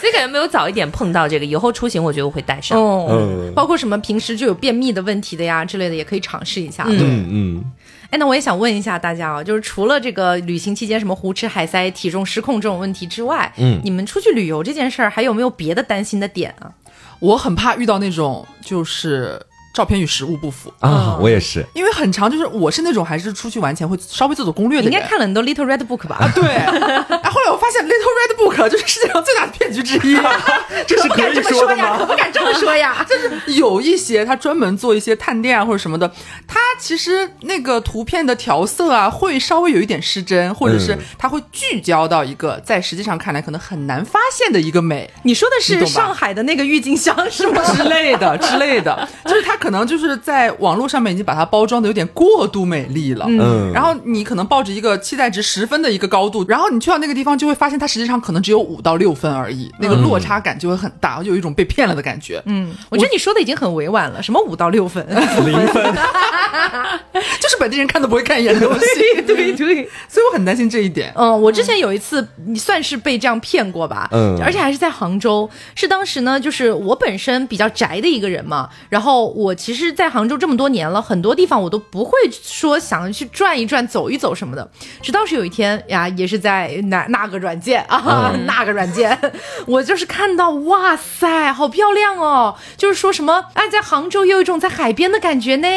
[0.01, 2.79] 所以感觉没有早一点碰到这个，以后出行我觉得我会带上。
[2.79, 6.85] 哦嗯包括什么平时就有便秘的问题的呀之类的，也可以尝试一下。
[6.85, 6.99] 对。
[6.99, 7.65] 嗯嗯，
[8.11, 16.71] 哎，那我也想问一下大家啊，就是除了这个旅行期间什么胡吃海塞、体重失控这种问题之外，嗯你们出去旅游这件事儿还有没有别的担心的点啊？
[17.21, 19.41] 我很怕遇到那种就是
[19.75, 20.73] 照片与实物不符。
[20.81, 24.91] 啊，我也是，因为很长，就是我是那种还是出去玩前会稍微做做攻略的人。
[24.91, 26.17] 你应该看了很多 Little Red Book 吧？
[26.21, 26.45] 啊，对。
[26.45, 30.17] 啊，后来我发现 Little Red Book 就是世界上最大的骗局之一。
[30.87, 31.99] 这是 可以说的吗？
[32.07, 33.05] 不敢这么说呀。
[33.11, 36.09] 就是有一些他专门做一些探店啊或者什么的，
[36.47, 45.11] 他其实那个图片的调色啊会稍微有一点失真，或者是它会聚焦到一个在实际上看来可能很难发现的一个美。
[45.23, 47.63] 你说的是上海的那个郁金香是吗？
[47.75, 53.73] 之类的之类的， 就是它可能就是在网络上面已经把它包装的有点过度美丽了，嗯。
[53.73, 62.43] 然后你可能抱着一个期待值十分的一个高度，然后你去到那个地方就会发现它实际上可能只有五到六分而已，那个落差感就会很大，就有一种被骗了的感觉。
[62.47, 65.05] 嗯，我觉得你说的已经很委婉了，什么五到六分？
[65.45, 65.83] 零分，
[67.41, 69.89] 就是本地人看都不会看一眼的东西， 对对。
[70.09, 71.13] 所以我很担心这一点。
[71.17, 74.09] 嗯，我之前有一次，你算是被这样骗过吧？
[74.13, 75.49] 嗯而且还是在杭州。
[75.75, 84.69] 是当时呢，就是我本身比较宅的一个人嘛，然后我其实，在杭州这么多年了，很多地方我都不会说想去转一转、走一走什么的。
[85.03, 89.19] 直到是有一天呀，也是在那那个软件啊， 那个软件，
[89.67, 92.55] 我就是看到，哇塞，好漂亮哦！
[92.77, 95.69] 就是说什么，哎，在杭州有一种在海边的感觉呢，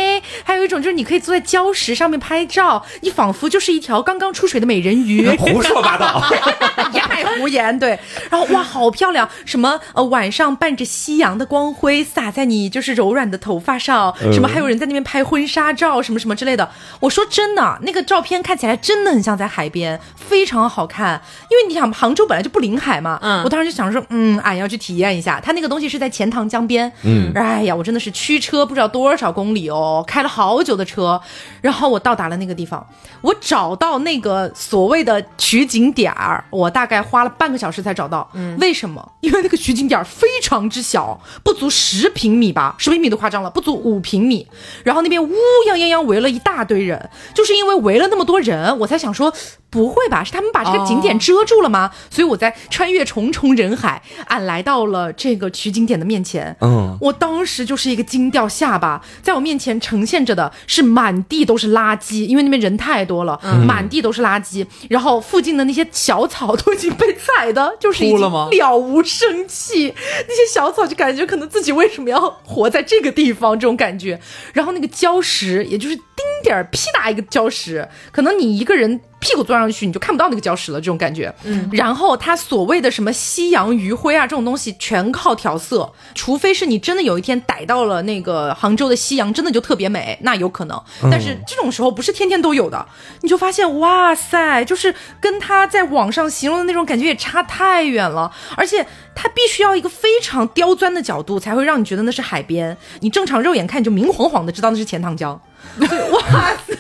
[0.44, 5.28] 还有一种就是你可以坐在礁石上面拍照，你仿佛就是一条刚刚出水的美人鱼。
[5.38, 6.24] 胡说八道。
[6.94, 8.00] 也爱胡言，对。
[8.30, 9.28] 然后哇，好漂亮！
[9.46, 16.70] 什么呃，晚上伴着夕阳的光辉洒在你就是柔软的头发上，嗯什么还有人在那边拍婚纱照，什么什么之类的。
[17.00, 21.22] 我说真的，那个照片看起来真的很像在海边，非常好看。
[21.50, 25.40] 因为你想，杭州本来就不临海嘛，嗯我当时就想说，嗯，俺要去体验一下。
[25.40, 31.20] 它那个东西是在钱塘江边，嗯哎呀，我真的是驱车不知道多少公里哦，开了好久的车，
[31.62, 32.86] 然后我到达了那个地方，
[33.22, 38.30] 我找到那个所谓的取景点儿，我大概花了半个小时才找到。
[38.34, 39.12] 嗯，为什么？
[39.22, 44.48] 因为那个取景点儿非常之小，不足十平米吧，十平米都夸张了，不足五平米。
[44.84, 45.32] 然后那边乌
[45.68, 49.34] 泱泱泱围了一大堆人，就是因为围了那么多人，我才想说，
[49.70, 50.24] 不会吧？
[50.24, 51.92] 是他们把这个景点遮住了吗？
[52.10, 56.56] 所以我在穿越重重人海，俺来到了这个取景点的面前。
[56.62, 64.66] 嗯，我当时就是一个惊掉下巴，在我面前呈现着的是满地都是垃圾，因为那边人太多了，满地都是垃圾。
[64.90, 69.94] 然后附近的那些小草都已经被踩的， 就是已经了无生气。
[70.28, 74.20] 那些小草就感觉可能自己为什么要活在这个地方这种感觉。
[74.54, 76.04] 然后那个礁石，也就是丁
[76.48, 79.00] 点儿屁大一个礁石，可能你一个人。
[79.20, 81.34] 屁股坐上去你就看不到那个礁石了，这种感觉。
[81.44, 90.80] 嗯，然后它所谓的什么夕阳余晖啊，这种东西全靠调色，除非是你真的有一天逮到了那个杭州的夕阳，真的就特别美，那有可能。
[91.10, 92.88] 但是这种时候不是天天都有的，
[93.22, 105.42] 你就发现哇塞，就是跟他在网上形容的那种感觉也差太远了，而且它必须要一个非常刁钻的角度才会让你觉得那是海边，你正常肉眼看你就明晃晃的知道那是钱塘江。
[105.80, 106.22] 对， 哇
[106.68, 106.76] 塞！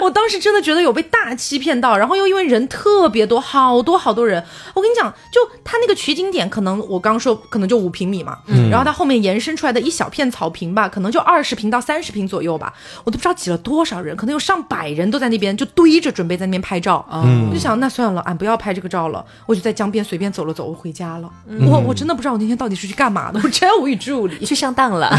[0.00, 4.42] 我当时真的觉得有被大欺骗到，然后又因为人特别多，好多好多人。
[4.74, 12.72] 我跟你讲，就他那个取景点，可能我刚说可能就五平米嘛，嗯然后它后面延伸出来的一小片草坪吧，可能就二十平到三十平左右吧，
[13.04, 17.04] 我都不知道挤了多少人，可能有上百人都在那边就堆着准备在那边拍照。
[17.12, 21.28] 嗯我就想，那算了，俺不要拍这个照了，我就在江边随便走了走，我回家了。
[21.48, 24.44] 嗯我我真的不知道我那天到底是去干嘛的，我真无语助理。
[24.44, 25.10] 去上当了。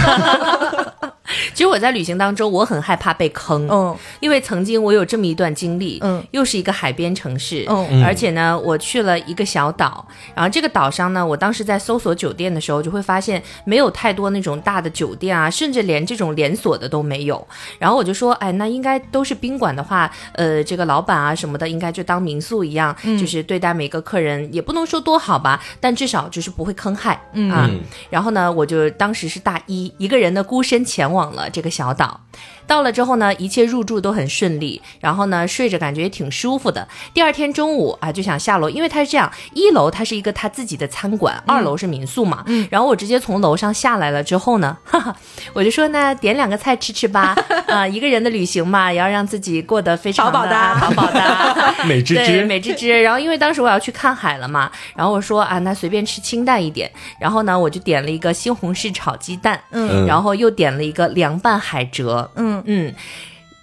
[1.54, 3.96] 其实我在旅行当中，我很害怕被坑，嗯。
[4.20, 6.24] 因为曾经我有这么一段经历，嗯。
[6.32, 8.04] 又是一个海边城市，嗯。
[8.04, 10.06] 而且呢，我去了一个小岛，
[10.36, 17.46] 然后这个岛上呢，我当时在搜索酒店的时候，就会发现没有太多那种大的酒店啊，甚至连这种连锁的都没有。
[17.78, 27.50] 然后我就说，哎，那应该都是宾馆的话，呃，这个老板啊什么的，应该就当民宿一样，就是对待每个客人，也不能说多好吧，但至少就是不会坑害，嗯。
[27.50, 27.70] 啊。
[28.10, 32.22] 然后呢，我就当时是大一，一个人呢孤身前往了这个小岛。
[32.66, 36.88] 到了之后呢，一切入住都很顺利，然后呢睡着感觉也挺舒服的。
[37.16, 42.44] 第二天中午啊就想下楼，因为它是这样，一楼它是一个他自己的餐馆，二楼是民宿嘛。
[42.46, 42.68] 嗯。
[42.70, 45.16] 然后我直接从楼上下来了之后呢，哈哈，
[45.54, 47.36] 我就说那点两个菜吃吃吧。
[47.66, 51.74] 啊、一个人的旅行嘛，也要让自己过得非常饱饱的饱饱的。
[51.86, 52.88] 美滋滋，美滋滋。
[52.88, 56.92] 然后因为当时我要去看海了嘛，然后我说啊，那随便吃清淡一点。
[57.20, 62.64] 然后呢，我就点了一个西红柿炒鸡蛋，嗯然后又点了一个凉拌海蜇，嗯。
[62.66, 62.94] 嗯。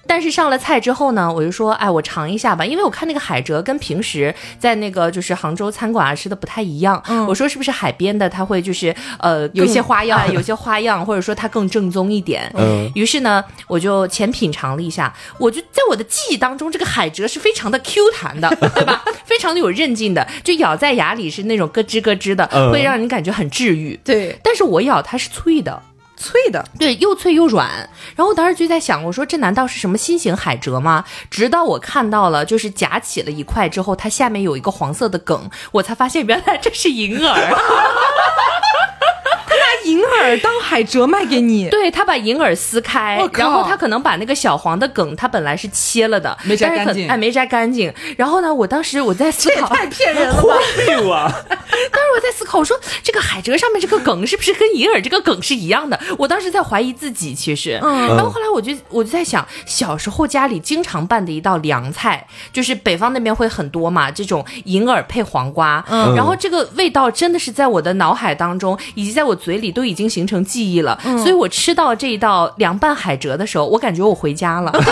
[0.09, 7.03] 但是上了菜之后呢，我就说，哎，我尝一下吧，因为我看那个海蜇跟平时在那个就是杭州餐馆啊吃的不太一样。
[7.26, 10.16] 我说是不是海边的它会就是呃有一些花样。
[10.20, 12.49] 哎有些花样，或者说它更正宗一点。
[12.57, 12.88] 嗯。
[12.94, 19.03] 于是呢，我就浅品尝了一下，我就在我的记忆当中，这个海蜇是非常的 Q 弹的， 对吧？
[19.24, 22.70] 非常的有韧劲的，就咬在牙里是那种咯吱咯吱的，嗯。
[22.70, 23.99] 会让人感觉很治愈。
[24.05, 25.82] 对，但是我咬它是脆的，
[26.17, 27.69] 脆的，对，又脆又软。
[28.14, 31.05] 然后我当时就在想，我说这难道是什么新型海蜇吗？
[31.31, 37.55] 直到我看到了，就是夹起了一块之后，它下面有一个黄色的梗，我才发现原来这是银耳。
[39.87, 47.09] 拿银耳当海蜇卖给你，对他把银耳撕开然后他可能把那个小黄的梗，他本来是切了的，没摘干净。
[47.09, 47.93] 哎，没摘干净。
[48.16, 50.53] 然后呢，我当时我在思考， 太骗人了吧？
[51.93, 55.99] 当时我在思考，我说这个海蜇上面这个梗是不是跟银耳这个梗是一样的？
[56.18, 74.72] 我当时在怀疑自己，其实，嗯，然后后来我就我就在想，小时候家里经常拌的一道凉菜，就是北方那边会很多嘛，这种银耳配黄瓜，嗯，然后这个味道真的是在我的脑海当中以及在我嘴里都已经形成记忆了，所以我吃到这一道凉拌海蜇的时候，我感觉我回家了。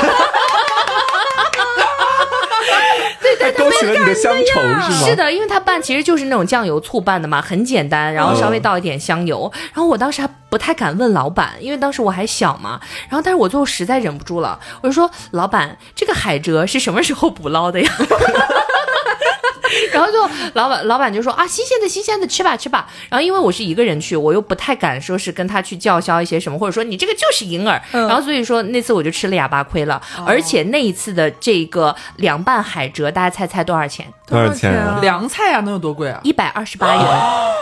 [3.40, 4.90] 还勾起了你的乡愁是吗？
[4.90, 9.50] 是的，因为它拌其实就是那种酱油醋拌的嘛，很简单，然后稍微倒一点香油。
[9.74, 12.80] 然后我当时还不太敢问老板，因为当时我还小嘛。
[13.10, 17.90] 然后但是我最后实在忍不住了，我就说：“老板，这个海蜇是什么时候捕捞的呀？”
[19.92, 22.86] 然后就老板老板就说啊，新鲜的新鲜的，吃吧吃吧。
[23.08, 27.80] 然后因为我是一个人去，我又不太敢说是跟他去叫嚣一些什么，或者说你这个就是银耳。
[27.92, 34.06] 然后所以说那次我就吃了哑巴亏了，而且那一次的这个凉拌海蜇，大家猜猜多少钱？
[34.26, 34.98] 多少钱啊？
[35.02, 36.18] 凉菜啊，能有多贵啊？
[36.22, 37.04] 一百二十八元。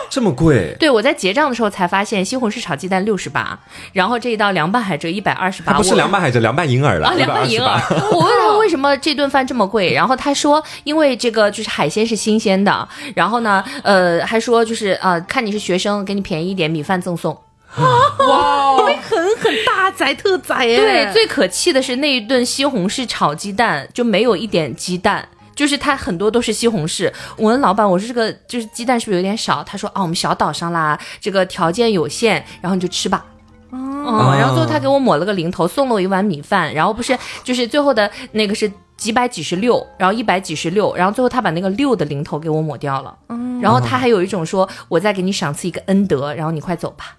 [0.09, 0.75] 这么贵？
[0.79, 3.57] 对我在结账的时候才发现，西红柿炒鸡蛋六十八，
[3.91, 5.73] 然后这一道凉拌海蜇一百二十八。
[5.73, 7.81] 不是凉拌海蜇，凉拌银耳了，啊，凉拌银耳。
[8.11, 17.31] 我问他为什么这顿饭这么贵，然后他说，因为这个就是海鲜是新鲜的，然后呢，呃，还说就是呃，看你是学生，给你便宜一点，米饭赠送。
[17.77, 18.77] 哇，
[19.09, 20.65] 狠狠大宰特宰哎！
[20.65, 25.27] 对，最可气的是那一顿西红柿炒鸡蛋就没有一点鸡蛋。
[25.55, 29.63] 就是它很多都是西红柿，我问老板，我说这个就是鸡蛋是不是有点少？
[29.63, 33.23] 他说啊，我们小岛上啦，这个条件有限，然后你就吃吧。
[33.69, 38.71] 哦，然后最后他给我抹了个零头，送了我一碗米饭，然后不是就是最后的那个是
[39.03, 47.17] 几百几十六，然后一百几十六，然后最后他把那个六的零头给我抹掉了，嗯然后他还有一种说，我再给你赏赐一个恩德，然后你快走吧。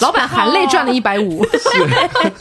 [0.00, 1.42] 老板含泪赚了一百五，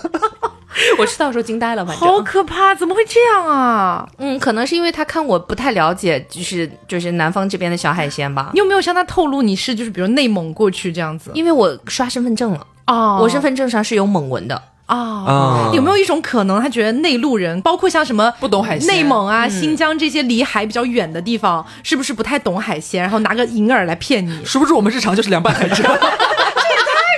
[1.00, 2.76] 我吃到时候惊呆了，反正好可怕！
[2.76, 4.06] 怎么会这样啊？
[4.18, 8.60] 嗯，可能是因为他看我不太了解，就是就是南方这边的小海鲜吧你。
[8.60, 11.32] 有没有向他透露你是就是比如内蒙过去这样子？
[11.34, 14.62] 因为我刷身份证了，哦我身份证上是有蒙文的。
[14.86, 24.46] 啊啊有没有一种可能，他觉得内陆人，包括像什么不懂海鲜内蒙啊、新疆这些离海比较远的地方，是不是不太懂海鲜，然后拿个银耳来骗你？
[24.46, 25.84] 殊不知我们日常就是凉拌海蜇。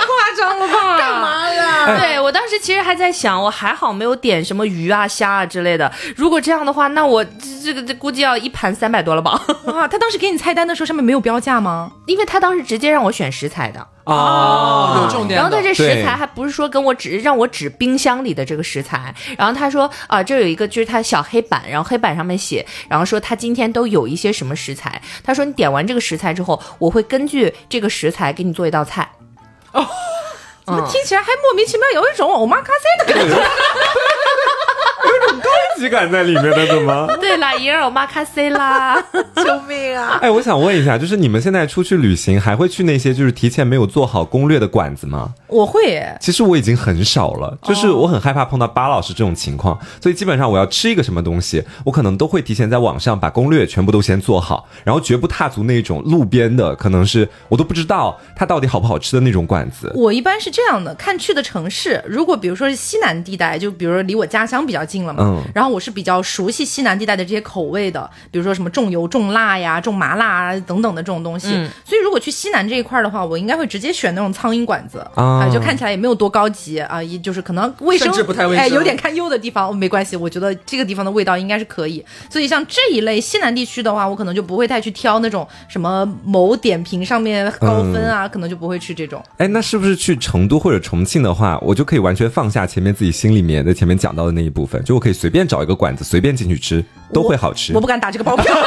[0.08, 0.97] 夸张了吧？
[1.96, 5.92] 对我当时其实还在想，我还好没有点什么鱼啊、虾啊之类的。
[6.16, 7.32] 如果这样的话，那我这
[7.66, 9.32] 这个这估计要一盘三百多了吧？
[9.66, 11.92] 啊，他当时给你菜单的时候上面没有标价吗？
[12.06, 15.40] 因为他当时直接让我选食材的，哦，有重点。
[15.40, 25.02] 然后他这食材还不是说跟我指让我指冰箱里的这个食材，然后他说啊、这有一个就是他小黑板，然后黑板上面写，然后说他今天都有一些什么食材。
[25.24, 29.10] 他说你点完这个食材之后，我会根据这个食材给你做一道菜。
[30.68, 33.36] 怎么听起来还莫名其妙有一种欧玛卡塞的感觉？
[35.78, 37.08] 高级感在里面的怎么？
[37.22, 39.00] 对啦，银耳马卡塞啦，
[39.36, 40.18] 救命啊！
[40.24, 45.36] 哎，我想问一下，就是你们现在出去旅行，还会去那些就是提前没有做好攻略的馆子吗？
[45.46, 59.92] 我会耶，其实我已经很少了，就是我很害怕碰到巴老师这种情况，所以基本上我要吃一个什么东西，我可能都会提前在网上把攻略全部都先做好，然后绝不踏足那种路边的，可能是我都不知道它到底好不好吃的那种馆子。
[59.96, 71.50] 我一般是这样的，看去的城市，如果比如说是西南地带，就比如说离我家乡比较近了嘛，嗯然后我是比较熟悉西南地带的这些口味的，比如说什么重油重辣呀、重麻辣啊等等的这种东西。
[71.52, 82.04] 嗯所以如果去西南这一块的话，我应该会直接选那种苍蝇馆子啊就看起来也没有多高级啊，也就是可能卫生甚至不太卫生哎，有点堪忧的地方，没关系，我觉得这个地方的味道应该是可以。
[82.30, 89.24] 所以像这一类西南地区的话，我可能就不会太去挑那种什么某点评上面高分啊，可能就不会去这种。
[89.38, 96.84] 哎，那是不是去成都或者重庆的话，我就可以完全放下前面自己心里面在前面讲到的那一部分，就我可以随便找一个馆子，随便进去吃，
[97.14, 97.74] 都会好吃。
[97.74, 98.56] 我不敢打这个包票。
[98.56, 98.62] 我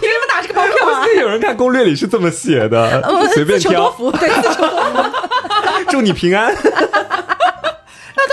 [0.00, 1.06] 凭什么打这个包票啊？
[1.18, 5.10] 有人看攻略里是这么写的，呃随便挑，福，对，自求多福。
[5.90, 6.54] 祝你平安。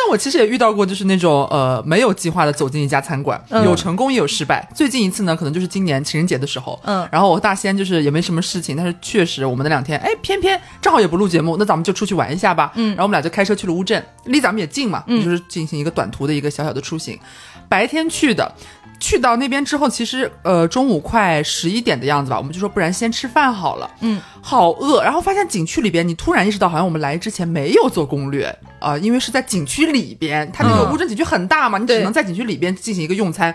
[0.10, 4.68] 我其实也遇到过，就是那种呃没有计划的走进一家餐馆，嗯有成功也有失败。
[4.74, 12.72] 最近一次呢，可能就是今年情人节的时候，嗯然后我和大仙就是也没什么事情，但是确实我们那两天，哎，偏偏正好也不录节目，那咱们就出去玩一下吧。
[12.76, 17.20] 嗯，然后我们俩就开车去了乌镇，离咱们也近嘛，嗯就是进行一个短途的一个小小的出行。
[17.70, 18.50] 白天去的，
[19.00, 23.90] 去到那边之后，其实呃中午快十一点的样子吧，我们就说不然先吃饭好了。
[24.02, 33.54] 嗯，好饿，然后发现景区里边，你突然意识到好像我们来之前没有做攻略啊、因为是在景区里边，它那个嗯乌镇景区很大嘛，你只能在景区里边进行一个用餐。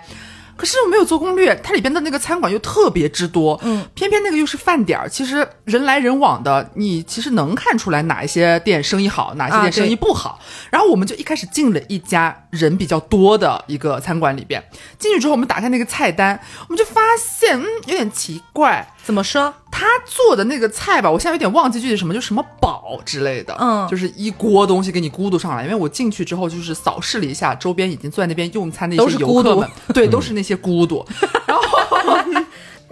[0.57, 10.39] 可是我没有做攻略，它里边的那个餐馆又特别之多，嗯，偏偏那个又是饭点儿，其实人来人往的，你其实能看出来哪一些店生意好，哪些啊店生意不好。
[10.71, 14.63] 然后我们就一开始进了一家人比较多的一个餐馆里边，
[14.99, 16.39] 进去之后我们打开那个菜单，
[16.69, 19.53] 我们就发现，嗯，有点奇怪，怎么说？
[19.71, 25.65] 他做的那个菜吧，我现在有点忘记具体什么，就什么煲之类的，嗯就是一锅东西给你咕嘟上来。
[25.65, 31.05] 因为我进去之后，就是扫视了一下周边已经坐在那边用餐的一些游客们，对，都是那些咕嘟。
[31.47, 31.63] 然后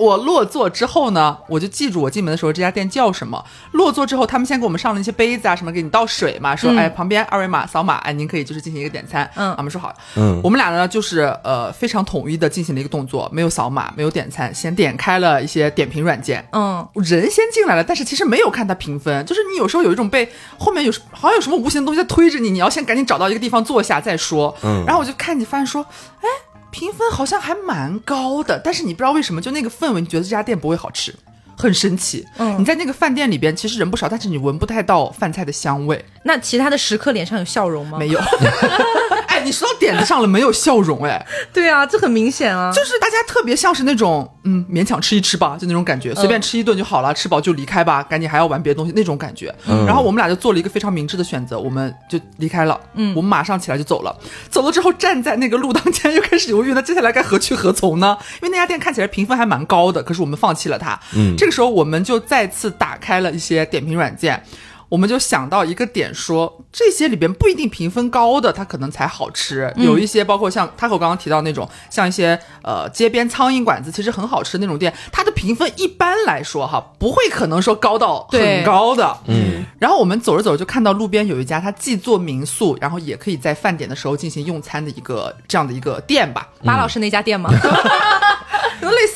[0.00, 3.44] 我落座之后呢，我就记住我进门的时候这家店叫什么。
[3.72, 9.30] 落座之后，他们先给我们上了一些杯子啊，什么给你倒水嘛，说、嗯哎旁边二维码扫码，哎您可以就是进行一个点餐。
[9.34, 16.42] 嗯我们说好，嗯我们俩呢就是呃非常统一的进行了一个动作，没有扫码，没有点餐，先点开了一些点评软件。
[16.52, 20.26] 嗯，人先进来了，但是其实没有看他评分，就是你有时候有一种被
[20.56, 24.56] 后面有好像有什么无形的东西在推着你，你要先赶紧找到一个地方坐下再说。
[24.62, 25.84] 嗯然后我就看你发现说，
[26.22, 26.28] 哎，
[26.70, 31.14] 评分好像还蛮高的，但是你不知道为什么，就那个氛围，你觉得这家店不会好吃。
[31.56, 37.98] 很神奇，嗯你在那个饭店里边，其实人不少，但是你闻不太到饭菜的香味，那其他的食客脸上有笑容吗？
[37.98, 38.18] 没有。
[39.40, 42.70] 哎，你说到点子上了，没有笑容，哎， 对啊，这很明显啊。
[42.72, 49.54] 就是大家特别像是那种，嗯，勉强吃一吃吧，就那种感觉，随便吃一顿就好了，吃饱就离开吧，赶紧还要玩别的东西那种感觉。
[49.66, 52.78] 嗯然后我们俩就做了一个非常明智的选择，我们就离开了。
[52.94, 54.14] 嗯，我们马上起来就走了。
[54.50, 58.16] 走了之后，站在那个路当间又开始犹豫，那接下来该何去何从呢？
[58.42, 60.98] 因为那家店看起来评分还蛮高的，可是我们放弃了它。
[61.14, 64.42] 嗯这个时候我们就再次打开了一些点评软件。
[64.90, 69.72] 我们就想到一个点说，这些里边不一定评分高的，它可能才好吃。
[69.76, 79.16] 有一些包括像他和我刚刚提到那种，像一些呃街边苍蝇馆子，其实很好吃的那种店，它的评分一般来说哈，不会可能说高到很高的。
[79.26, 86.48] 嗯，然后我们走着走着就看到路边有一家，它既做民宿，然后也可以在饭点的时候进行用餐的一个这样的一个店吧。
[86.62, 87.48] 马老师那家店吗？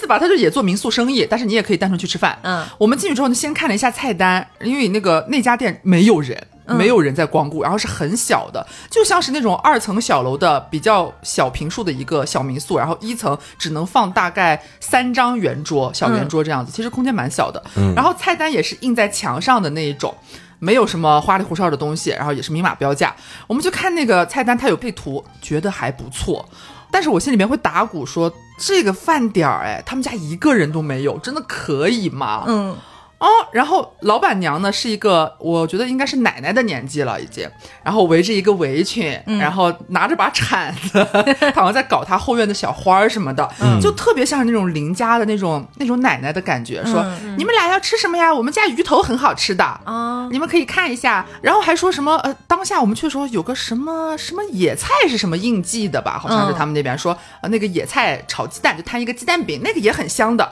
[0.07, 2.39] 可能类似吧，他就也做民宿生意，但是你也可以单纯去吃饭。
[2.43, 6.37] 嗯，我们进去之后呢，先看了一下菜单，因为那个那家店没有人。
[6.39, 17.63] 嗯没有人在光顾，然后是很小的，就像是那种二层小楼的比较小平数的一个小民宿，然后一层只能放大概三张圆桌，小圆桌这样子，其实空间蛮小的。
[17.95, 20.15] 然后菜单也是印在墙上的那一种。
[20.59, 23.15] 没有什么花里胡哨的东西，然后也是明码标价。
[23.47, 26.49] 我们就看那个菜单，它有配图，觉得还不错。
[26.95, 32.45] 但是我心里面会打鼓说，这个饭点儿，哎，他们家一个人都没有，真的可以吗？
[32.47, 32.77] 嗯，
[33.25, 37.49] 哦，然后老板娘呢是一个，我觉得应该是奶奶的年纪了已经，
[37.83, 41.03] 然后围着一个围裙，然后拿着把铲子，
[41.57, 43.51] 好像在搞她后院的小花儿什么的，
[43.81, 47.03] 就特别像那种邻家的那种那种奶奶的感觉，说、
[47.39, 48.33] 你们俩要吃什么呀？
[48.33, 51.25] 我们家鱼头很好吃的啊你们可以看一下。
[51.41, 60.45] 然后还说什么呃，当下我们去的时候有个什么什么野菜是什么应季的吧，好像是嗯他们那边说、呃、那个野菜炒鸡蛋就摊一个鸡蛋饼，那个也很香的。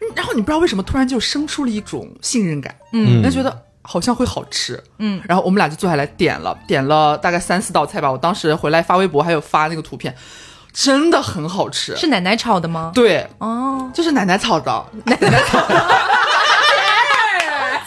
[0.00, 3.64] 嗯然后你不知道为什么突然就生出了一种信任感，嗯，就觉得。
[3.82, 8.12] 好像会好吃，嗯，然后我们俩就坐下来点了，点了大概三四道菜吧。
[8.12, 10.14] 我当时回来发微博，还有发那个图片，
[10.70, 11.96] 真的很好吃。
[11.96, 12.92] 是奶奶炒的吗？
[12.94, 15.74] 对，哦，就是奶奶炒的，奶奶炒的。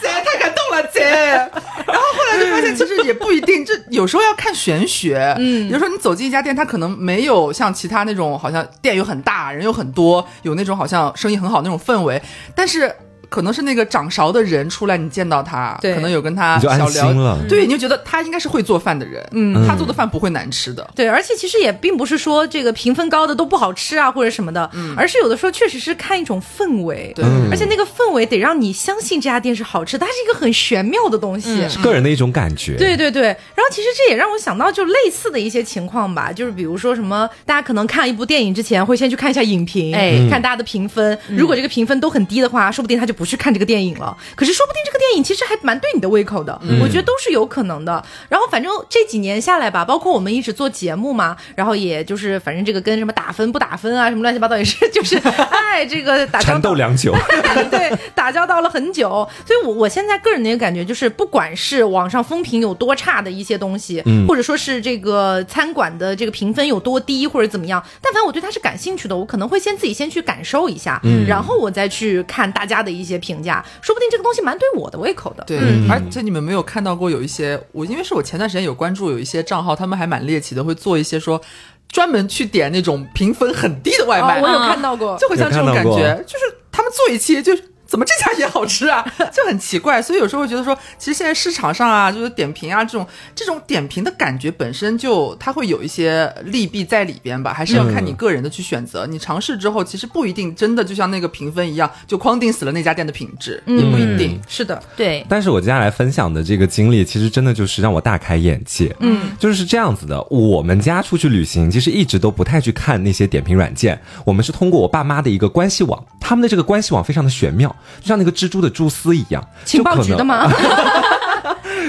[0.02, 1.00] 姐，太感动了，姐。
[1.00, 5.32] 然后后来就发现，其实也不一定，这有时候要看玄学。
[5.38, 12.20] 嗯，有时候你走进一家店，它可能没有像其他那种，好像店又很大，人又很多，有那种好像生意很好那种氛围，
[12.54, 12.94] 但是。
[13.28, 15.94] 可能是那个掌勺的人出来，你见到他，对。
[15.94, 17.38] 可能有跟他小聊了。
[17.48, 24.94] 对，你就觉得他应该是会做饭的人，嗯，他做的饭不会难吃的，对，而且其实也并不是说这个评分高的都不好吃啊，或者什么的，嗯。
[24.96, 27.24] 而是有的时候确实是看一种氛围，对。
[27.50, 31.68] 而且那个氛围得让你相信这家店是好吃，它是一个很玄妙的东西。
[31.68, 32.76] 是个人的一种感觉。
[32.76, 40.14] 对对对，然后其实这也让我想到就类似的一些情况吧，就是比如说什么，大家可能看一部电影之前会先去看一下影评，哎。
[40.30, 44.16] 看大家的评分，如果这个评分都很低的话，说不定他就不去看这个电影了。
[44.34, 48.04] 可是说不定这个电影其实还蛮对你的胃口的，我觉得都是有可能的。
[48.28, 57.14] 然后反正这几年下来吧，包括我们一直做节目嘛，然后也就是反正这个跟什么打分不打分啊，什么乱七八糟也是， 就是哎这个打交缠道斗良久，
[57.70, 59.08] 对，打交道了很久，
[59.46, 64.24] 所以我我现在个人的一个感觉就是，不管是网上风评有多差的一些东西，嗯。
[64.26, 71.26] 或者说是这个餐馆的这个评分有多低或者怎么样，但凡我对它是感兴趣的，我可能会先自己先去感受一下，嗯。
[71.26, 75.44] 然后我再去看大家的一些评价，说不定这个东西蛮对我的胃口的。
[75.44, 81.40] 对，而且你们没有看到过有一些，我因为是我前段时间有关注有一些账号，他们还蛮猎奇的，会做一些说
[81.88, 87.73] 专门去点那种评分很低的外卖，哦我有看到过，就会像这种感觉，就是他们做一期就是。
[87.94, 89.06] 怎么这家也好吃啊？
[89.32, 99.06] 就很奇怪，所以有时候会觉得说，其实现在市场上啊，就是点评啊这种这种点评的感觉本身就它会有一些利弊在里边吧，还是要看你个人的去选择。
[99.06, 104.40] 你尝试之后，其实不一定真的就像那个评分一样，就框定死了那家店的品质，也不一定。
[104.48, 108.92] 是的，对，但是我接下来分享的这个经历，其实真的就是让我大开眼界。
[108.98, 110.20] 嗯，就是这样子的。
[110.24, 119.42] 我们家出去旅行，其实一直都不太去看那些点评软件，我们是通过我爸妈的一个关系网，他们的这个关系网非常的玄妙，就像那个蜘蛛的蛛丝一样。
[119.64, 120.50] 情报局的吗？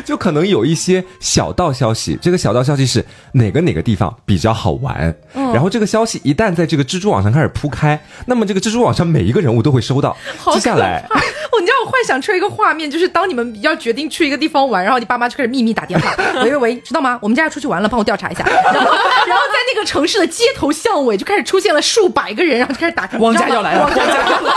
[0.04, 10.16] 就可能有一些小道消息，这个小道消息是哪个哪个地方比较好玩，嗯然后这个消息一旦在这个蜘蛛网上开始铺开，那么这个蜘蛛网上每一个人物都会收到。
[10.54, 11.16] 接下来哦，
[11.62, 17.18] 你知道我幻想出一个画面，就是当你们要决定去一个地方玩，然后你爸妈就开始秘密打电话， 喂喂喂，知道吗？
[17.22, 18.44] 我们家要出去玩了，帮我调查一下。
[18.46, 18.92] 然后，
[19.28, 23.10] 然后在那个城市的街头巷尾就开始出现了数百个人，然后就开始打。
[23.20, 24.56] 汪家要来了，汪家要来了。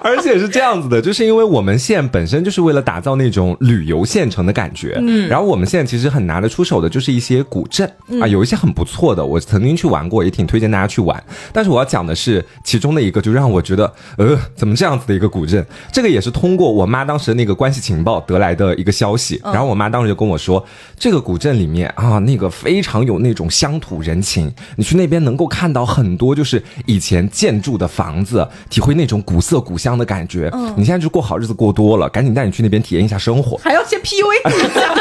[0.04, 7.86] 而且是这样子的，就是因为我们县本身就是为了打造那种旅游县城的感觉，嗯，然后我们县其实很拿得出手的，就是一些古镇、
[8.20, 11.22] 啊，有一些很不错的，我曾经去玩过，也挺推荐大家去玩。
[11.52, 15.64] 但是我要讲的是其中的一个，就让我觉得，呃，怎么这样子的一个古镇？
[15.92, 20.64] 这个也是通过我妈当时的那个关系情报得来的一个消息，然后我妈当时就跟我说，
[20.98, 30.50] 这个古镇里面啊，那个非常有那种乡土人情，你去那边能够看到很多就是以前建筑的房子，体会那种古色古香的感觉。
[30.76, 33.56] 你现在就过好日子过多了，赶紧带你去那边体验一下生活。
[33.58, 34.94] 还要先 PUA 你一下。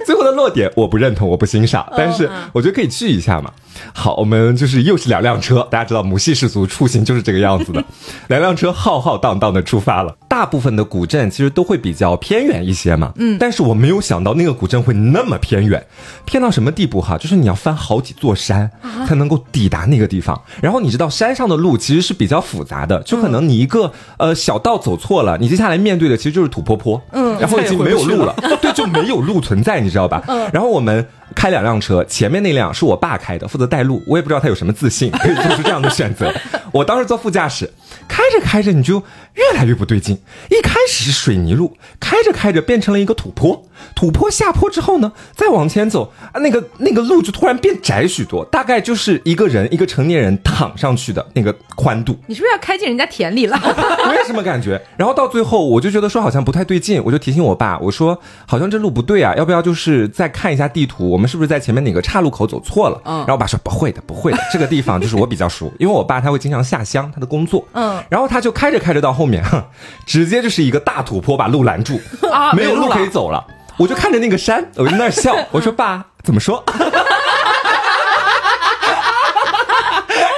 [0.00, 3.52] 对， 最后的落点我不认同，我不欣赏，但是我觉得可以去一下嘛。
[3.94, 7.82] 好，我们就是又是两辆车，大家知道母系氏族出行就是这个样子的，
[8.28, 10.14] 两辆车浩浩荡荡的出发了。
[10.28, 15.84] 大部分的古镇其实都会比较偏远一些嘛，嗯，但是我没有想到那个古镇会那么偏远，
[16.24, 17.16] 偏到什么地步哈？
[17.18, 18.70] 就是你要翻好几座山
[19.08, 20.40] 才能够抵达那个地方。
[20.60, 30.22] 然后你知道山上的路其实是比较复杂的，就可能你一个呃小道走错了，你接下来面对的其实就是土坡坡，嗯，然后已经没有路了，对，就没有路存在，你知道吧？
[30.28, 31.06] 嗯，然后我们。
[31.34, 34.02] 开两辆车，前面那辆是我爸开的，负责带路。
[34.06, 36.32] 我也不知道他有什么自信，可以做出这样的选择。
[36.72, 37.68] 我当时坐副驾驶，
[38.08, 39.02] 开着开着你就
[39.34, 40.16] 越来越不对劲。
[40.48, 43.64] 一开始是水泥路，开着开着变成了一个土坡，
[43.96, 52.16] 土坡下坡之后呢，再往前走，啊，那个那个路就突然变窄许多，大概就是一个人一个成年人躺上去的那个宽度。
[52.28, 53.58] 你是不是要开进人家田里了？
[54.06, 54.80] 我也什么感觉？
[54.96, 58.16] 然后到最后，我就觉得说好像不太对劲，我就提醒我爸，我说
[58.46, 63.00] 好像这路不对啊，要不要就是再看一下地图，我们是不是在前面哪个岔路口走错了？
[63.04, 67.64] 嗯，然后我爸说不会的，不会的， 这个地方就是我比较熟，因为我爸他会经常下乡，他的工作。
[67.74, 69.44] 嗯，然后他就开着开着到后面，
[70.06, 72.00] 直接就是一个大土坡把路拦住，
[72.32, 73.46] 啊没有路可以走了。
[73.76, 76.64] 我就看着那个山，我就在那儿笑，我说 爸怎么说？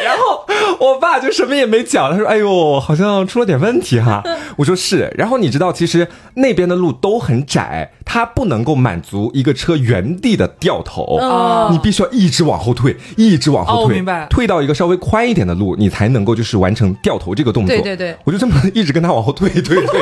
[0.04, 0.44] 然后
[0.82, 4.20] 我爸就什么也没讲，他说：“哎呦，好像出了点问题哈。
[4.58, 5.14] ”我说是。
[5.16, 17.76] 然后你知道，其实那边的路都很窄，它不能够满足一个车原地的掉头，哦你必须要一直往后退，一直往后退，哦明白退到一个稍微宽一点的路，你才能够就是完成掉头这个动作。
[17.76, 20.00] 对对对我就这么 一直跟他往后退退退，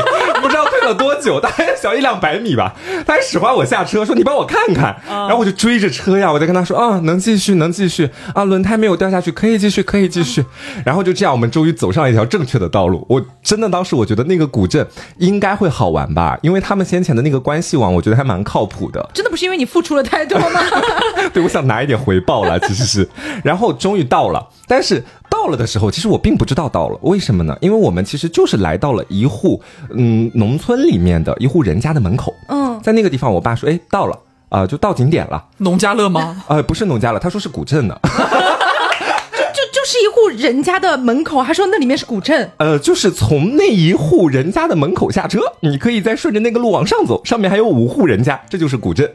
[0.80, 2.74] 退了多久， 大概小一两百米吧。
[3.06, 10.44] 他还使唤我下车，说你帮我看看，然后我就追着车呀，我在跟他说啊，能继续，能继续啊，轮胎没有掉下去，可以继续，可以继续。
[10.84, 13.04] 然后就这样，我们终于走上了一条正确的道路。
[13.08, 14.86] 我真的当时我觉得那个古镇
[15.18, 19.10] 应该会好玩吧，因为他们先前的那个关系网，我觉得还蛮靠谱的。
[19.12, 20.60] 真的不是因为你付出了太多吗？
[21.32, 23.08] 对，我想拿一点回报了，其实是。
[23.44, 25.04] 然后终于到了，但是
[25.40, 27.56] 到了的时候，其实我并不知道到了，为什么呢？
[27.62, 29.60] 因为我们其实就是来到了一户
[29.94, 32.34] 嗯农村里面的一户人家的门口。
[32.48, 34.18] 嗯，在那个地方，我爸说：“哎，到了。”
[34.50, 36.42] 啊、就到景点了，农家乐吗？
[36.48, 42.50] 呃，不是农家乐，他说是古镇的， 就就是一户人家的门口，还说那里面是古镇。
[42.56, 49.08] 呃，就是从那一户人家的门口下车，你可以再顺着那个路往上走，上面还有五户人家，这就是古镇。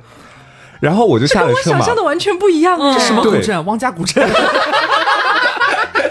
[0.79, 2.93] 然后我就下了车嘛，想象的完全不一样啊！
[2.97, 3.05] 这！
[3.05, 3.65] 什么古镇？
[3.65, 4.25] 汪家古镇。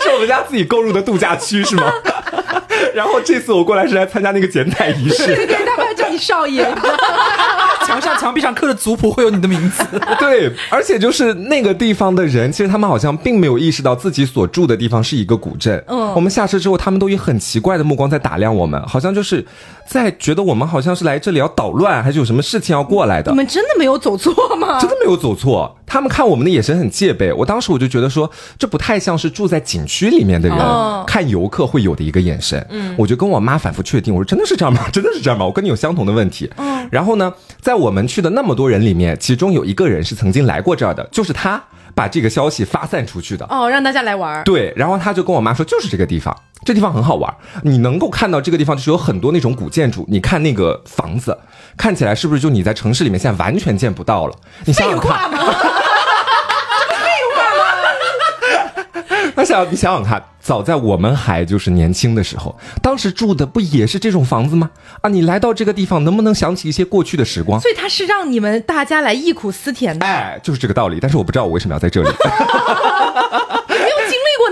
[0.05, 1.90] 是我们家自己购入的度假区是吗？
[2.94, 6.62] 然后这次我过来是来参加那个剪彩仪式，对对，他们还叫你少爷，
[7.84, 9.82] 墙上墙壁上刻的族谱会有你的名字。
[10.20, 15.82] 对，而且就是那个地方的人，其实他们好像并没有意识到自己所住的地方是一个古镇。
[15.88, 19.44] 嗯我们下车之后，他们都以很奇怪的目光在打量我们，好像就是
[19.87, 23.37] 在觉得我们好像是来这里要捣乱，还是有什么事情要过来的你。
[23.37, 24.78] 们真的没有走错吗？
[24.80, 27.32] 真的没有走错，他们看我们的眼神很戒备。
[27.32, 32.66] 我当时我就觉得说，这不太像是住在景区里面的人、哦看游客会有的一个眼神。
[32.70, 34.89] 嗯，我就跟我妈反复确定，我说真的是这样吗？
[34.91, 35.45] 真的是这样吗？
[35.45, 36.51] 我跟你有相同的问题。
[36.57, 41.62] 嗯，然后呢，在我们去的那么多人里面，其中有一个人是曾经来过这儿的，就是他
[41.95, 43.47] 把这个消息发散出去的。
[43.49, 44.45] 哦，让大家来玩儿。
[44.45, 47.34] 对，然后他就跟我妈说，就是这个地方，这地方很好玩。
[47.62, 51.38] 你能够看到这个地方就是有很多那种古建筑，你看那个房子，
[51.76, 54.34] 看起来是不是就你在城市里面现在完全见不到了？
[54.64, 55.30] 你想想看，
[59.37, 64.70] 那想你想想看，早在我们还就是年轻的时候，当时住的不也是这种房子吗？
[65.01, 67.61] 啊，你来到这个地方，能不能想起一些过去的时光？
[67.61, 70.99] 所以他是让你们大家来忆苦思甜的，哎，就是这个道理。
[71.01, 72.09] 但是我不知道我为什么要在这里。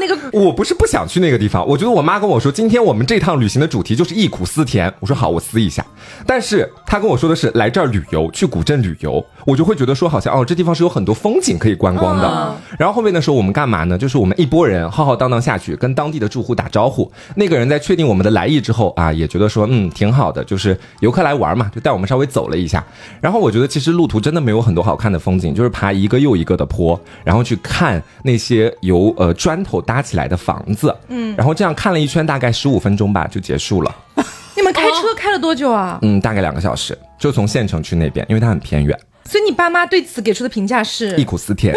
[0.05, 0.18] 那个。
[0.32, 4.92] 我不是不想去那个地方，我觉得我妈跟我说，今天我们这趟旅行的主题就是忆苦思甜。
[5.00, 5.84] 我说好，我思一下。
[6.26, 12.28] 但是她跟我说的是来这儿旅游，去古镇旅游，我就会觉得说好像哦，这地方是有很多风景可以观光的。
[12.28, 13.96] 嗯然后后面的时候我们干嘛呢？
[13.96, 17.11] 就是我们一拨人浩浩荡荡下去，跟当地的住户打招呼。
[17.36, 22.84] 那个人在确定我们的来意之后啊，也觉得说嗯挺好的，就是游客来玩嘛，就带我们稍微走了一下。
[23.20, 33.95] 然后我觉得其实路途真的没有很多好看的风景，就是爬一个又一个的坡，然后去看那些由呃砖头搭起来的房子，嗯，然后这样看了一圈，大概十五分钟吧就结束了，
[34.57, 35.99] 你们开车开了多久啊？
[36.03, 41.74] 嗯，大概两个小时，就从县城去那边，因为它很偏远，所以你爸妈对此给出的评价是忆苦思甜。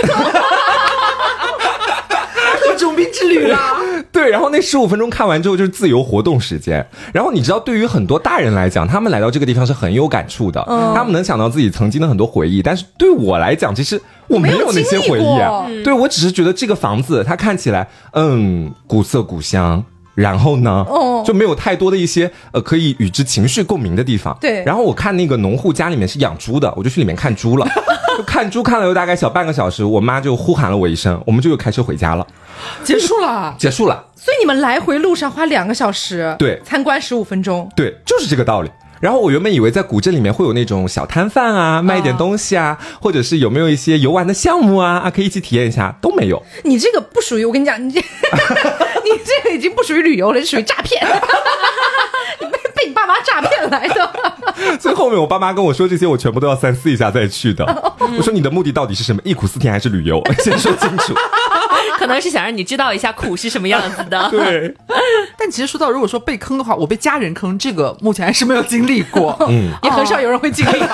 [2.59, 3.77] 特种兵之旅啦！
[4.15, 6.85] 对，然后那十五分钟看完之后就是自由活动时间。
[7.13, 10.63] 然后你知道，对于很多大人来讲，他们来到这个地方是很有感触的，
[10.95, 12.63] 他们能想到自己曾经的很多回忆。
[12.63, 15.65] 但是对我来讲，其实我没有那些回忆啊。
[15.83, 19.83] 对我只是觉得这个房子它看起来，嗯，古色古香。
[20.15, 24.33] 然后呢，哦就没有太多的一些呃可以与之情绪共鸣的地方。
[24.39, 27.67] 对然后我看那个农户家里面是养猪的，我就去里面看猪了。
[28.17, 32.25] 就看猪看了有大概小半个小时，我妈就呼喊了我一声，我们就又开车回家了，
[32.83, 33.55] 结束了。
[33.57, 34.05] 结束了。
[34.15, 37.69] 所以你们来回路上花两个小时，对参观十五分钟。
[37.75, 38.71] 对，就是这个道理。
[39.01, 46.41] 然后我原本以为在古镇里面会有那种小摊贩啊，卖一点东西啊，或者是有没有一些游玩的项目啊，啊，可以一起体验一下，都没有。
[46.63, 47.99] 你这个不属于，我跟你讲，你这
[49.03, 51.05] 你这个已经不属于旅游了，这属于诈骗。
[52.39, 54.79] 你被被你爸妈诈骗来的。
[54.79, 57.93] 所以后面我爸妈跟我说这些，我全部都要三思一下再去的。
[58.17, 59.21] 我说你的目的到底是什么？
[59.25, 60.23] 忆苦思甜还是旅游？
[60.39, 61.13] 先说清楚。
[61.97, 64.27] 可能是想让你知道一下苦是什么样子的。
[64.31, 64.75] 对，
[65.37, 69.35] 但其实说到，如果说被坑的话，我被家人坑，这个目前还是没有经历过。
[69.49, 70.79] 嗯，也很少有人会经历。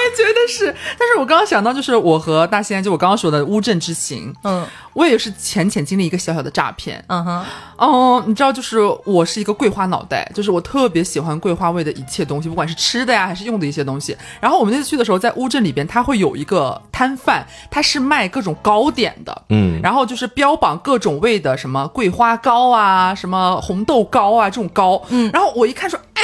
[0.00, 7.02] 我也觉得是是，但是我刚刚想到，就是我和大仙，就我刚刚说的乌镇之行，嗯我也是浅浅经历一个小小的诈骗。
[7.08, 7.44] 嗯哼，
[7.76, 14.16] 哦，你知道，就是我是一个桂花脑袋，就是我特别喜欢桂花味的一切东西，不管是吃的呀，还是用的一些东西。
[14.40, 25.00] 然后我们那次去的时候，在乌镇里边，它会有一个摊贩，他是卖各种糕点的，嗯，然后就是标榜各种味的，什么桂花糕啊，什么红豆糕啊这种糕。
[25.10, 26.22] 嗯，然后我一看说，哎。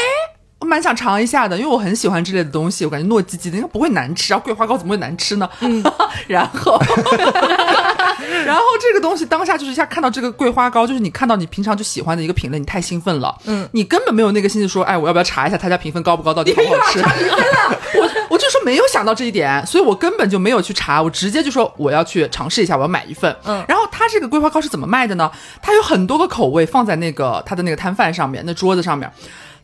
[0.67, 4.35] 我蛮想尝一下的，因为我很喜欢这类的东西，我感觉糯叽叽的，应该不会难吃。
[4.35, 5.49] 啊桂花糕怎么会难吃呢？
[5.61, 5.81] 嗯，
[6.27, 6.77] 然后，
[8.45, 17.01] 然后这个东西当下就是一下看到这个桂花糕，就是你看到你平常就喜欢的一个品类，你太兴奋了，嗯，你根本没有那个心思说，哎，我要不要查一下他家评分高不高，到底好不好吃？
[18.01, 23.35] 我我就说没有想到这一点，所以我根本就没有去查，我直接就说我要去尝试一下，我要买一份。
[23.45, 25.31] 嗯，然后他这个桂花糕是怎么卖的呢？
[25.62, 29.09] 它有很多个口味放在那个他的那个摊贩上面，那桌子上面。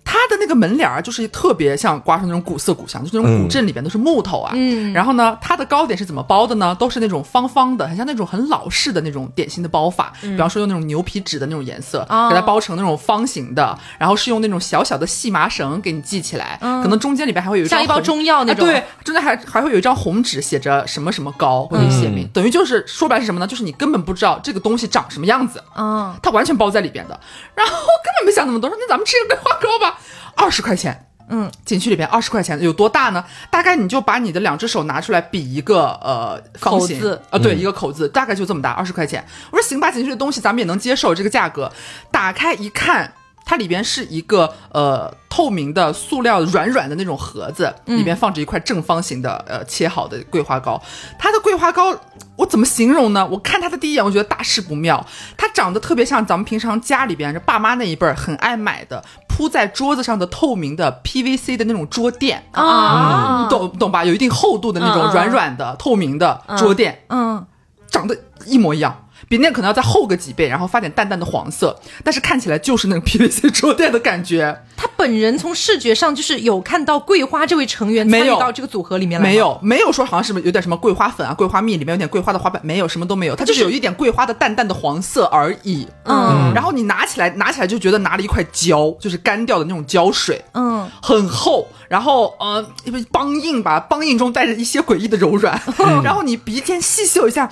[0.04, 4.52] 它的那个门帘儿就是特别像刮出那种古色古香，就是那种古镇里边都是木头啊。
[4.54, 4.92] 嗯。
[4.92, 6.74] 然后呢，它的糕点是怎么包的呢？
[6.78, 10.12] 都是那种方方的，很像那种很老式的那种点心的包法。
[10.22, 23.46] 嗯比方说用那种牛皮纸的那种颜色，给它包成那种方形的，然后是用那种小小的细麻绳给你系起来，嗯可能中间里边还会有一张像一包中药那种啊对，中间还还会有一张红纸，写着什么什么糕或者写明，等于就是说白了是什么呢？
[23.46, 25.62] 就是你根本不知道这个东西长什么样子。
[25.76, 27.18] 嗯，它完全包在里边的。
[27.54, 29.91] 然后根本没想那么多，说那咱们吃个桂花糕吧，
[30.36, 31.06] 二十块钱。
[31.28, 33.24] 嗯，景区里边二十块钱有多大呢？
[33.48, 39.24] 大概你就把你的两只手拿出来比一个呃方形口子啊、对，一个口子，大概就这么大，二十块钱。
[39.50, 41.72] 我说行吧，景区的东西咱们也能接受这个价格。
[42.10, 43.10] 打开一看，
[43.44, 50.80] 它里边是一个呃透明的塑料软软的那种盒子，里边放着一块正方形的呃切好的桂花糕。
[51.18, 51.94] 它的桂花糕
[52.36, 53.26] 我怎么形容呢？
[53.26, 55.04] 我看它的第一眼，我觉得大事不妙。
[55.36, 64.04] 它长得特别像咱们平常家里边这爸妈那一辈儿很爱买的铺在桌子上的透明的 PVC 的那种桌垫啊你懂懂吧？
[64.04, 67.44] 有一定厚度的那种软软的、透明的桌垫，嗯，
[67.90, 68.16] 长得
[68.46, 71.74] 一模一样，比那可能要再厚个几倍，然后发点淡淡的黄色，
[72.04, 74.62] 但是看起来就是那个 PVC 桌垫的感觉。
[74.76, 79.30] 他本人从视觉上就是有看到桂花这位成员参与到这个组合里面来吗？
[79.30, 85.88] 没，有，没有说好像是不是有点什么桂花粉啊、桂花蜜，里面有点桂花的花瓣，没有，什么都没有，它就是有一点桂花的淡淡的黄色而已。
[86.04, 86.52] 嗯。
[86.54, 95.58] 然后你拿起来，拿起来就觉得拿了一块胶，就是干掉的那种胶水，嗯，很厚，然后呃，因为梆硬吧，梆硬中带着一些诡异的柔软，
[96.04, 97.48] 然后你鼻尖细嗅一下，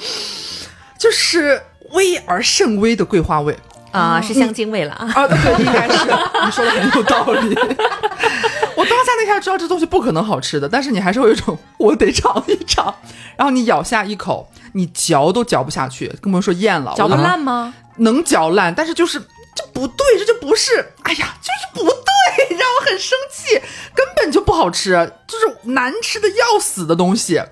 [1.01, 1.61] 就是
[1.92, 3.59] 微而甚微的桂花味。
[3.90, 5.11] 啊，是香精味了啊。
[5.14, 6.05] 啊，对，应该是
[6.44, 7.55] 你说的很有道理。
[8.76, 12.94] 我当下那下知道这东西不可能好吃的，但是你还是会有一种我得尝一尝。
[13.36, 16.94] 然后你咬下一口，你嚼都嚼不下去，更不用说咽了。
[16.96, 17.74] 嚼不烂吗？
[17.96, 19.18] 能嚼烂，但是就是
[19.57, 23.61] 这不对，这就不是，哎呀，就是不对，让我很生气，
[23.92, 27.42] 根本就不好吃，就是难吃的要死的东西。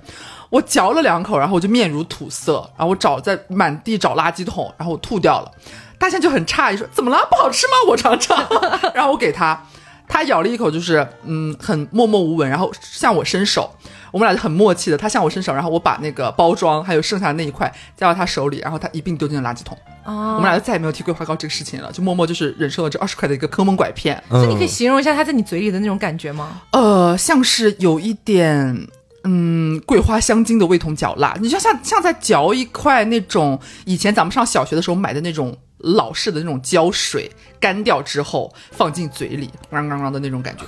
[0.51, 5.51] 我嚼了两口，然后我就面如土色，然后我找在满地找垃圾桶，然后我吐掉了。
[5.99, 7.19] 大象就很诧异说：“怎么了？
[7.31, 7.73] 不好吃吗？
[7.89, 8.47] 我尝尝。
[8.95, 9.61] ”然后我给他，
[10.09, 13.75] 他咬了一口，就是嗯，很默默无闻，然后向我伸手。
[14.11, 19.77] 我们俩就很默契的，他向我伸手，然后我把那个包装还有剩下的那一块交到他手里，然后他一并丢进了垃圾桶。
[20.05, 24.23] 哦我们俩就再也没有提桂花糕这个事情了，就默默就是忍受了这二十块的一个坑蒙拐骗。
[24.31, 26.63] 所以你可以形容一下它在你嘴里的那种感觉吗？
[26.71, 28.89] 呃，像是有一点。
[29.25, 40.65] 嗯，桂花香精的味同嚼蜡，你就像像在嚼一块那种以前咱们上小学的时候买的那种老式的那种胶水，干掉之后放进嘴里，啷啷啷的那种感觉。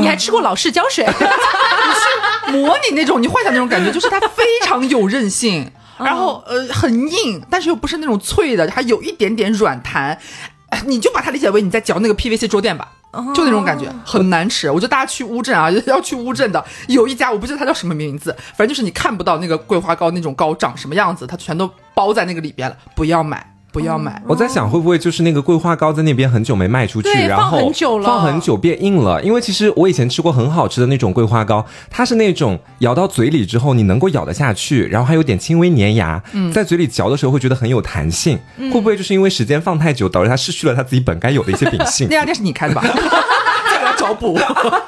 [0.00, 1.04] 你还吃过老式胶水？
[1.06, 10.18] 你是模拟那种，你幻想那种感觉，就是它非常有韧性，然后呃很硬，但是又不是那种脆的，还有一点点软弹。
[10.70, 12.92] 哎你就把它理解为你在嚼那个 PVC 桌垫吧，
[13.34, 14.70] 就那种感觉，很难吃。
[14.70, 24.22] 我觉得大家去乌镇啊， 要去乌镇的有一家，我不记得它叫什么名字，反正就是你看不到那个桂花糕那种糕长什么样子，它全都包在那个里边了，不要买，不要买。
[24.28, 29.22] 我在想，会不会就是那个桂花糕在那边很久没卖出去，对然后放很久了放很久变硬了。
[29.22, 38.38] 因为其实我以前吃过很好吃的那种桂花糕，它是那种咬到嘴里之后你能够咬得下去，然后还有点轻微粘牙，在嘴里嚼的时候会觉得很有弹性。
[38.58, 42.16] 会不会就是因为时间放太久，导致它失去了它自己本该有的一些秉性 那？
[42.16, 42.82] 家店是你开的吧？
[43.70, 44.38] 再给他找补。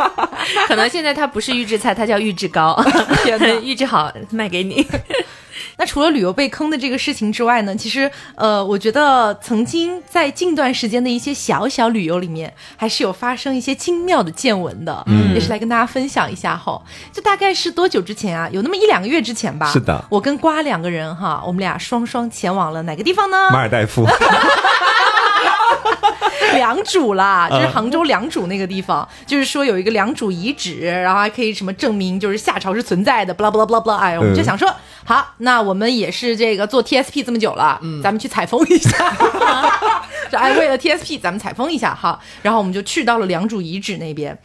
[0.68, 2.78] 可能现在它不是预制菜，它叫预制糕，
[3.62, 4.86] 预制好卖给你。
[5.76, 16.80] 那除了旅游被坑的这个事情之外呢，其实呃，我觉得曾经在近段时间的一些小小旅游里面，还是有发生一些精妙的见闻的，嗯，也是来跟大家分享一下哈。
[17.12, 18.48] 就大概是多久之前啊？
[18.52, 19.66] 有那么一两个月之前吧。
[19.72, 23.50] 是的我跟瓜两个人哈，我们俩双双前往了哪个地方呢？
[23.50, 24.06] 马尔代夫，
[26.54, 34.72] 良渚啦，就是杭州良渚那个地方，就是说有一个良渚遗址，然后还可以什么证明就是夏朝是存在的，不啦不啦不啦不啦，哎，我们就想说，
[35.04, 38.90] 好，那我们也是这个做 TSP 这么久了，咱们去采风一下，
[40.30, 44.38] 说哎，为了 TSP 咱们采风一下哈，然后我们就去到了良渚遗址那边。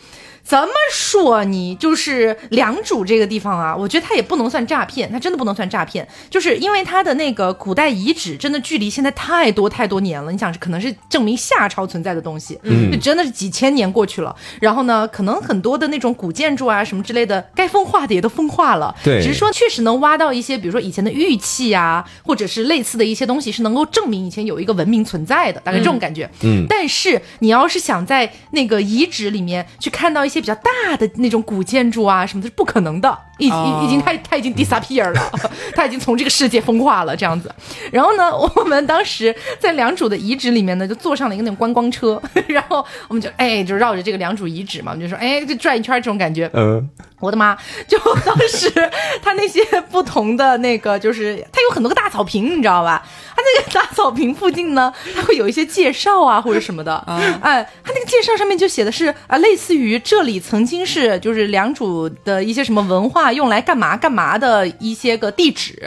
[0.49, 3.75] 怎么说你就是良渚这个地方啊？
[3.77, 10.31] 我觉得它也不能算诈骗，它真的不能算诈骗，就是因为它的那个古代遗址真的距离现在太多太多年了。
[10.31, 14.35] 你想，可能是证明夏朝存在的东西，嗯，就真的是几千年过去了。
[14.59, 18.95] 然后呢，可能很多的那种古建筑啊什么之类的，该风化的也都风化了。
[19.03, 26.27] 对，只是说确实能挖到一些，比如说以前的玉器啊，或者是类似的一些东西，是能够证明以前有一个文明存在的，大概这种感觉。
[26.41, 35.31] 嗯，但是你要是想在那个遗址里面去看到一些比较大的那种古建筑啊什么的，是不可能的，已哦已已经它它已经 disappear 了，
[35.75, 37.53] 它已经从这个世界风化了这样子。
[37.91, 46.49] 然后呢，我们当时在良渚的遗址里面呢，就坐上了一个那种观光车， 然后我们就哎就绕着这个良渚遗址嘛，我们就说哎就转一圈这种感觉。
[46.53, 47.57] 嗯，我的妈！
[47.87, 48.69] 就当时
[49.23, 53.05] 他那些不同的那个，就是它有很多个大草坪，你知道吧？
[53.35, 56.95] 他那个大草坪附近呢，他会有一些介绍啊或者什么的。
[57.41, 65.81] 哎，他那个介绍上面就写的是啊，类似于这里曾经是就是良渚的一些什么文化用来干嘛干嘛的一些个地址，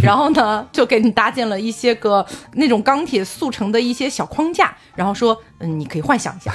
[0.00, 6.52] 然后呢就给你搭建了一些个那种钢铁速成的一些小框架，然后说嗯，你可以幻想一下。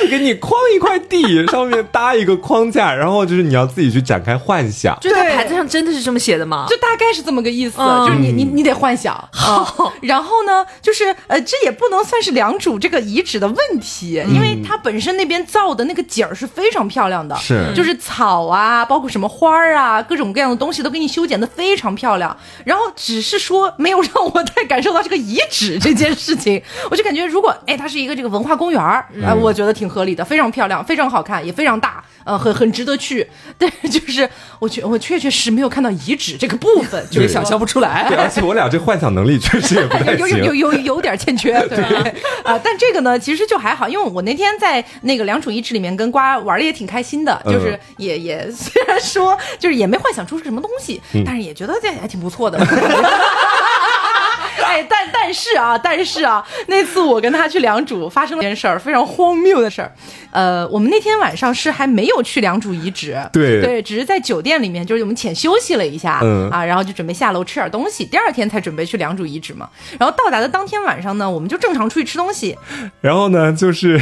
[0.00, 4.96] 就 是给你框一块地，上面搭一个框架，然后就是你要自己去展开幻想。
[5.00, 5.36] 就在对。
[5.36, 6.66] 牌子上真的是这么写的吗？
[6.68, 8.06] 就大概是这么个意思，嗯。
[8.06, 9.16] 就是你你你得幻想。
[9.32, 17.72] 好、然后呢，就是呃，这也不能算是良渚这个遗址的问题，因为它本身那边造的那个景儿是非常漂亮的，是。
[17.74, 22.36] 就是草啊，包括什么花儿啊，各种各样的东西都给你修剪的非常漂亮。
[22.64, 33.26] 然后只是说没有让我太感受到这个遗址这件事情，我就感觉如果哎它是一个这个文化公园儿，呃，我觉得挺合理的，非常漂亮，非常好看，也非常大，呃，很很值得去。
[33.58, 34.28] 但是就是
[34.58, 38.06] 我确我确确实没有看到遗址这个部分，就就是是想象不出来。
[38.08, 40.66] 对，而且我俩这幻想能力确实也不太有 有有。
[40.66, 41.78] 有有点欠缺， 对
[42.42, 52.58] 啊、但这个呢，其实就还好，因为我那天在那个良渚遗址里面跟瓜玩的也挺开心的，嗯就是也也虽然说就是也没幻想出是什么东西，嗯但是也觉得这还挺不错的。
[54.62, 59.92] 哎，但但是啊，但是啊，那次我跟他去良渚发生了一件事儿，非常荒谬的事儿。
[60.30, 69.68] 呃，我们那天晚上是还没有去良渚遗址，对对，只是在酒店里面，就是我们浅休息了一下，嗯啊，然后就准备下楼吃点东西，第二天才准备去良渚遗址嘛。
[69.98, 72.56] 然后到达的当天晚上呢，我们就正常出去吃东西，
[73.00, 73.98] 然后呢，就是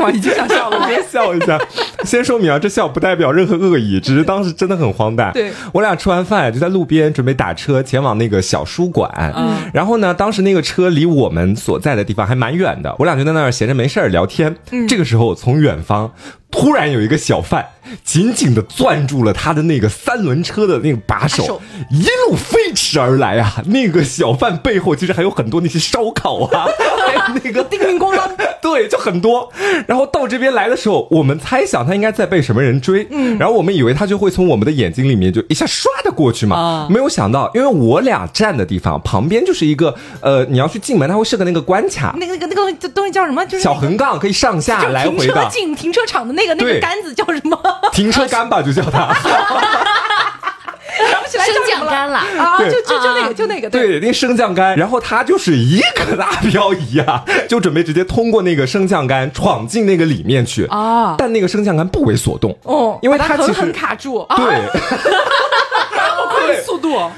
[0.00, 0.78] 哇，已经想笑了。
[0.78, 1.58] 我先笑一下。
[2.04, 5.32] 先说明啊，这笑不代表任何恶意，只是 当时真的很荒诞。
[5.32, 9.10] 对我俩吃完饭就在路边准备打车前往那个小书馆。
[9.36, 14.56] 嗯，然后呢，当时那个车离我们所在的地方还蛮远的，我俩就在那儿闲着没事儿聊天。
[14.88, 16.12] 这个时候，从远方
[16.50, 17.64] 突然有一个小贩
[18.04, 23.62] 紧紧的攥住了他的那个三轮车的那个把手，一路飞驰而来啊！
[23.66, 26.66] 那个小贩背后其实还有很多那些烧烤啊，
[27.06, 28.28] 还有 那个叮铃咣啷，
[28.62, 29.50] 对，就很多。
[29.86, 43.44] 然后到这边来的时候，我们猜想他应该在被什么人追，嗯，然后我们以为他就会从我们的眼睛里面就一下唰的过去嘛，啊没有想到，因为我俩站的地方旁边就是一个呃，你要去进门，他会设个那个关卡，那个那个那个东西叫什么？
[43.46, 47.58] 就是小横杠可以上下来回的进停车场的那个那个杆子叫什么？
[47.92, 49.14] 停车杆吧，就叫它。
[51.10, 51.90] 想不起来叫升什么了。
[51.90, 52.70] 降杆了，啊，对。
[52.70, 60.66] 就就就那个就那个，对，那个升降杆，然后他就是一个大漂移啊， 就准备直接通过那个升降杆闯进那个里面去。
[60.66, 61.14] 啊。
[61.16, 64.46] 但那个升降杆不为所动，哦，因为把它其实狠卡住，啊对，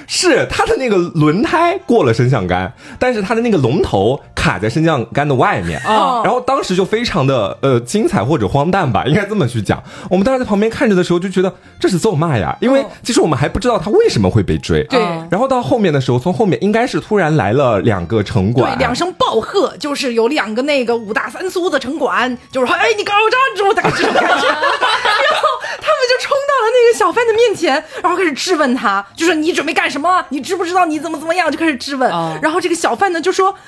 [0.07, 9.83] 是它的那个轮胎过了升降杆，但是它的那个龙头卡在升降杆的外面哦然后当时就非常的呃精彩或者荒诞吧，应该这么去讲。
[10.11, 14.83] 我们当时在旁边看着的时候就觉得这是咒骂呀，因为哦其实我们还不知道他为什么会被追。
[14.85, 15.01] 对
[15.31, 24.47] 然后到后面的时候，从后面应该是突然来了两个城管，对，两声暴喝，就是有两个那个五大三粗的城管，就是说，哎，你给我站住，大概这种感觉。
[24.49, 25.49] 然后
[25.81, 30.25] 他们就冲到了那个小贩的面前，然后开始质问他，就说你准备干什么？
[30.31, 31.51] 你知不知道你怎么怎么样？
[31.51, 32.11] 就开始质问。
[32.11, 33.55] 哦然后这个小贩呢就说。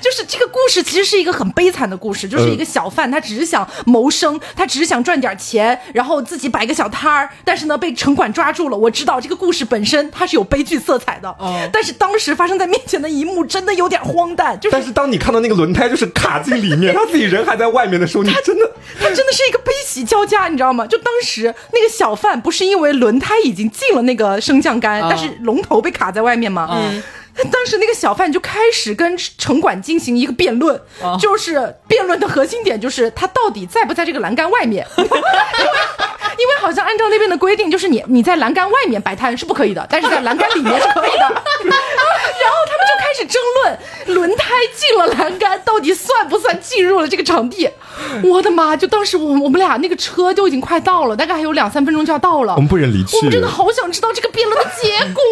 [0.00, 8.76] 就是这个故事其实是一个很悲惨的故事，就是一个小贩，他只是想谋生，他只是想赚点钱，然后自己摆个小摊儿，但是呢被城管抓住了。
[8.76, 20.75] 我知道这个故事本身它是有悲剧色彩的，哦但是当时发生在面前的一幕真的有点荒诞，就是但是当你看到那个轮胎就是卡进里面， 他自己人还在外面的时候，你真的他真的是一个悲喜交加，你知道吗？
[20.84, 26.68] 就当时那个小贩不是因为轮胎已经进了那个升降杆，啊但是龙头被卡在外面吗？
[26.72, 27.00] 嗯。
[27.52, 35.10] 当时那个小贩就开始跟城管进行一个辩论，哦就是辩论的核心点就是他到底在不在这个栏杆外面， 因为
[36.38, 41.18] 因为好像按照那边的规定，就是你你在栏杆外面摆摊是不可以的，但是在栏杆里面是可以的。
[41.66, 47.68] 然后他们就开始争论，轮胎进了栏杆到底算不算进入了这个场地？
[48.22, 48.76] 我的妈！
[48.76, 52.54] 就当时我我们俩那个车就已经快到了，大概还有两三分钟就要到了。
[52.54, 53.16] 我们不忍离去。
[53.16, 55.22] 我们真的好想知道这个辩论的结果，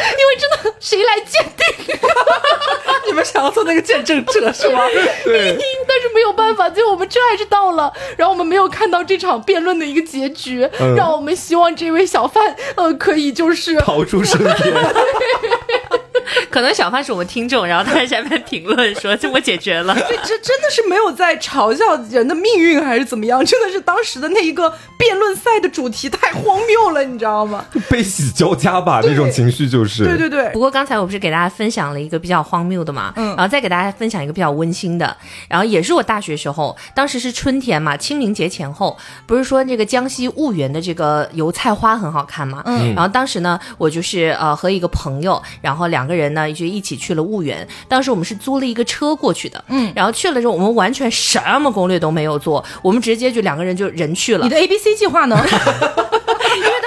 [0.00, 1.96] 因为真的谁来鉴定？
[3.06, 4.80] 你们想要做那个见证者是吗？
[5.24, 14.74] 对，但是没有办法，最后我们车还是到了，然后我们没有看到这场辩论的一个结局，嗯让我们希望这位小贩呃可以就是逃出生天。
[16.50, 19.94] 可能小范是我们听众，然后他在下面评论说这我解决了。
[20.08, 23.44] 这这真的是没有在嘲笑人的命运还是怎么样？
[23.44, 27.64] 真的是当时的那一个辩论赛的主题太荒谬了，你知道吗？
[27.88, 30.04] 悲喜交加吧，那种情绪就是。
[30.04, 35.16] 对 对对不，过刚才我不是给大家分享了一个比较荒谬的嘛，嗯然后再给大家分享一个比较温馨的，
[35.48, 38.96] 然后也是我大学时候，当时是春天嘛，清明节前后，
[39.26, 54.44] 不是说这个江西婺源的这个油菜花很好看嘛，嗯，然后当时呢，我就是呃和一个朋友，然后两个人呢就一起去了婺源，当时我们是租了一个车过去的，嗯，然后去了之后，我们完全什么攻略都没有做，我们直接就两个人就人去了。
[54.44, 55.36] 你，的 A B C 计划呢？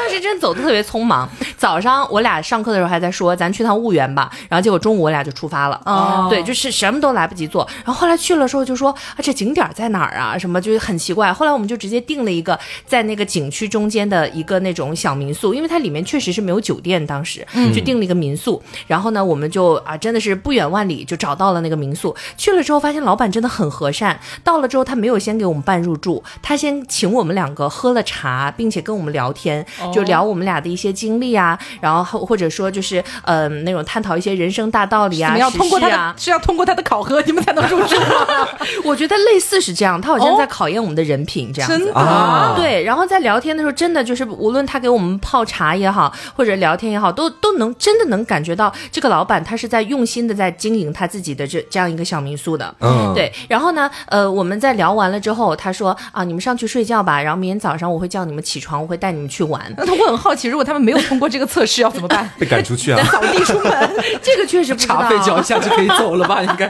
[0.07, 1.27] 当时真走的特别匆忙，
[1.57, 5.81] 早上我俩上课的时候还在说咱去趟婺源吧，然后结果中午我俩就出发了。
[5.83, 7.67] 哦对，就是什么都来不及做。
[7.83, 10.37] 然后后来去了之后就说啊，这景点在哪儿啊？
[10.37, 11.33] 什么就是很奇怪。
[11.33, 17.45] 后来我们就直接订了一个在那个景区中间的一个那种小民宿，因为它里面确实是没有酒店，当时
[17.75, 18.63] 就订了一个民宿。
[18.87, 22.15] 然后呢，我们就啊真的是不远万里就找到了那个民宿。
[22.37, 36.13] 去了之后发现老板真的很和善，到了之后他没有先给我们办入住，他先请我们两个喝了茶，并且跟我们聊天，就聊我们俩的一些经历啊，然后或或者说就是呃那种探讨一些人生大道理啊，怎么要通过他的、啊。
[36.17, 38.05] 是要通过他的考核，你们才能入职吗？
[38.83, 41.77] 我觉得类似是这样，他好像哦在考验我们的人品这样子。
[41.77, 52.73] 真的啊对，然后在聊天的时候，真的就是无论他给我们泡茶也好，或者聊天也好，都都能真的能感觉到这个老板他是在用心的在经营他自己的这这样一个小民宿的。
[52.79, 59.61] 嗯，对，然后呢，呃，我们在聊完了之后，他说啊，你们上去睡觉吧，然后明天早上我会叫你们起床，我会带你们去玩。
[59.87, 62.29] 那我很好奇，如果他们没有通过这个测试要怎么办？
[62.37, 63.01] 被赶出去啊！
[63.09, 63.91] 扫地出门。
[64.21, 65.01] 这个确实不知道。
[65.01, 66.43] 茶费交一下就可以走了吧？
[66.43, 66.67] 应该。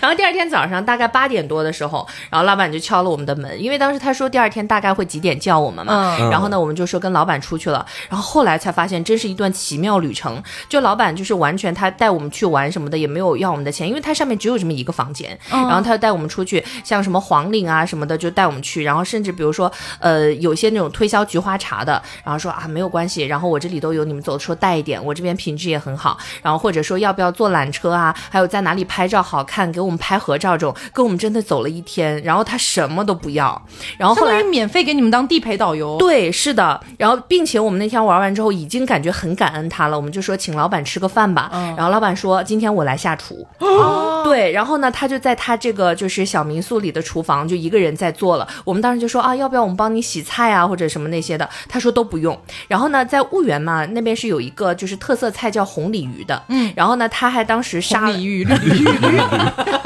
[0.00, 6.16] 然后第二天早上大概八点多的时候，然后老板就敲了我们的门，因为当时他说第二天大概会几点叫我们嘛。
[6.18, 7.84] 嗯然后呢，我们就说跟老板出去了。
[8.08, 10.42] 然后后来才发现，真是一段奇妙旅程。
[10.68, 15.38] 就老板就是完全他带我们去玩什么的，也没有要我们的钱，因为他上面只有这么一个房间。
[15.50, 18.82] 然后他就带我们出去，像什么黄岭啊什么的，就带我们去。
[18.84, 26.18] 然后甚至比如说，呃，有些那种推销菊花茶的，然后说啊没有关系，然后我这里都有，你们走的时候带一点，我这边品质也很好。
[26.42, 32.20] 然后或者说要不要坐缆车啊，还有在哪里拍照好看，给我们拍合照这种，跟我们真的走了一天。
[32.22, 33.60] 然后他什么都不要，
[33.96, 35.96] 然后后来免费给你们当地陪导游。
[35.98, 41.50] 对，是的，然后并且我们那天玩完之后，已经感觉很感恩他了，我们就说请老板吃个饭吧。
[41.76, 43.46] 然后老板说今天我来下厨。
[43.58, 48.48] 哦，对，然后呢，他就在他这个就是小民宿里的厨房，就一个人在做了。
[48.64, 51.48] 我们当时就说啊，要不要我们帮你洗菜啊，或者什么那些的？
[51.68, 52.31] 他说都不用。
[52.68, 58.84] 然后呢，在婺源嘛，那边是有一个就是特色菜叫红鲤鱼的，嗯，然后呢，他还当时杀了红鲤鱼、鲤鱼，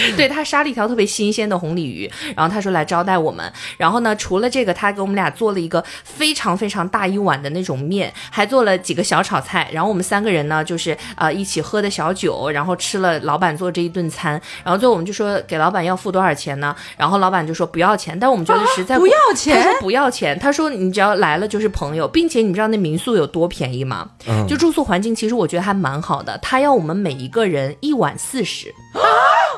[0.16, 3.52] 对他杀了一条特别新鲜的红鲤鱼，然后他说来招待我们。
[3.76, 9.68] 然后呢，除了这个，他给我们俩做了一个非常非常大一碗的那种面，还做了几个小炒菜。
[9.72, 14.40] 然后我们三个人呢，就是呃一起喝的小酒，然后吃了老板做这一顿餐。
[14.64, 16.74] 然后最后我们就说给老板要付多少钱呢？
[16.96, 24.08] 然后老板就说不要钱，但我们觉得实在不 要钱他说不要钱，他说你只要来了就是朋友，并且你知道那民宿有多便宜吗？
[24.48, 28.74] 就住宿环境其实我觉得还蛮好的，他要我们每一个人一晚四十。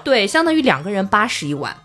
[0.05, 1.77] 对，相当于两个人八十一晚。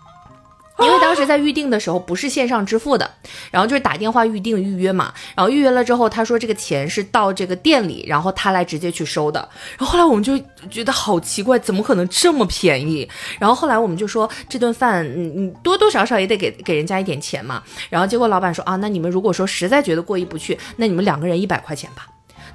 [0.78, 3.10] 因为当时在预定的时候不是线上支付的，
[3.50, 9.40] 然后就是打电话预定预约嘛，然后预约了之后，他说这个钱是到这个店里，然后他来直接去收的。
[9.78, 10.38] 然后后来我们就
[10.68, 13.08] 觉得好奇怪，怎么可能这么便宜？
[13.38, 17.62] 然后后来我们就说这顿饭，嗯嗯，多多少少也得给给人家一点钱嘛。
[17.88, 22.06] 然后结果老板说啊，那你们如果说实在觉得过意不去，那你们两个人一百块钱吧。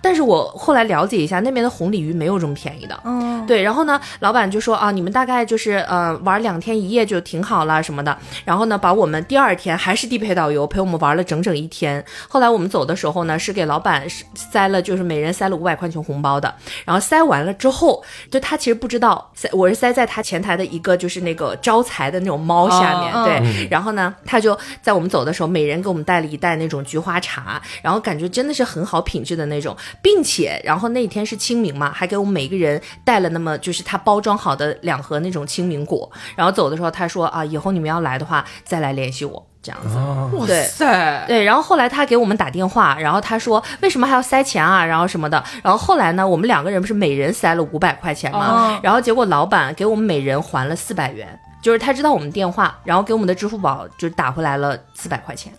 [0.02, 3.00] 但是我后来了解一下，那边的红鲤鱼没有这么便宜的。
[3.04, 8.18] 嗯，对，然后呢，老板就说啊，你们大概就是呃玩两天一夜就挺好了什么的。
[8.44, 12.04] 然后呢，把我们第二天还是地陪导游陪我们玩了整整一天。
[12.28, 16.54] 后来我们走的时候呢，是给老板塞了，就是每人塞了五百块钱红包的。
[16.84, 23.68] 然后塞完了之后，就他其实不知道，塞我是塞在他前台的一个就是那个招财的那种猫下面，哦对。
[23.70, 29.76] 然后呢，他就在我们走的时候，每人给我们带了一袋那种菊花茶，然后感觉真的是很好品质的那种。
[30.02, 39.96] 并且然后那天是清明嘛，还给我们每个人带了那么就是他包装好的两盒那种清明果，然后走的时候他说啊，以后你们要来的话再来联系我这样子。
[40.38, 45.44] 哇对塞，对，然后后来他给我们打电话，然后他说为什么还要塞钱啊，然后什么的。
[45.64, 51.28] 然后后来呢，我们两个人不是每人塞了五百块钱嘛，哦然后结果老板给我们每人还了四百元，
[51.62, 55.54] 就是他知道我们电话，然后给我们的支付宝就打回来了四百块钱。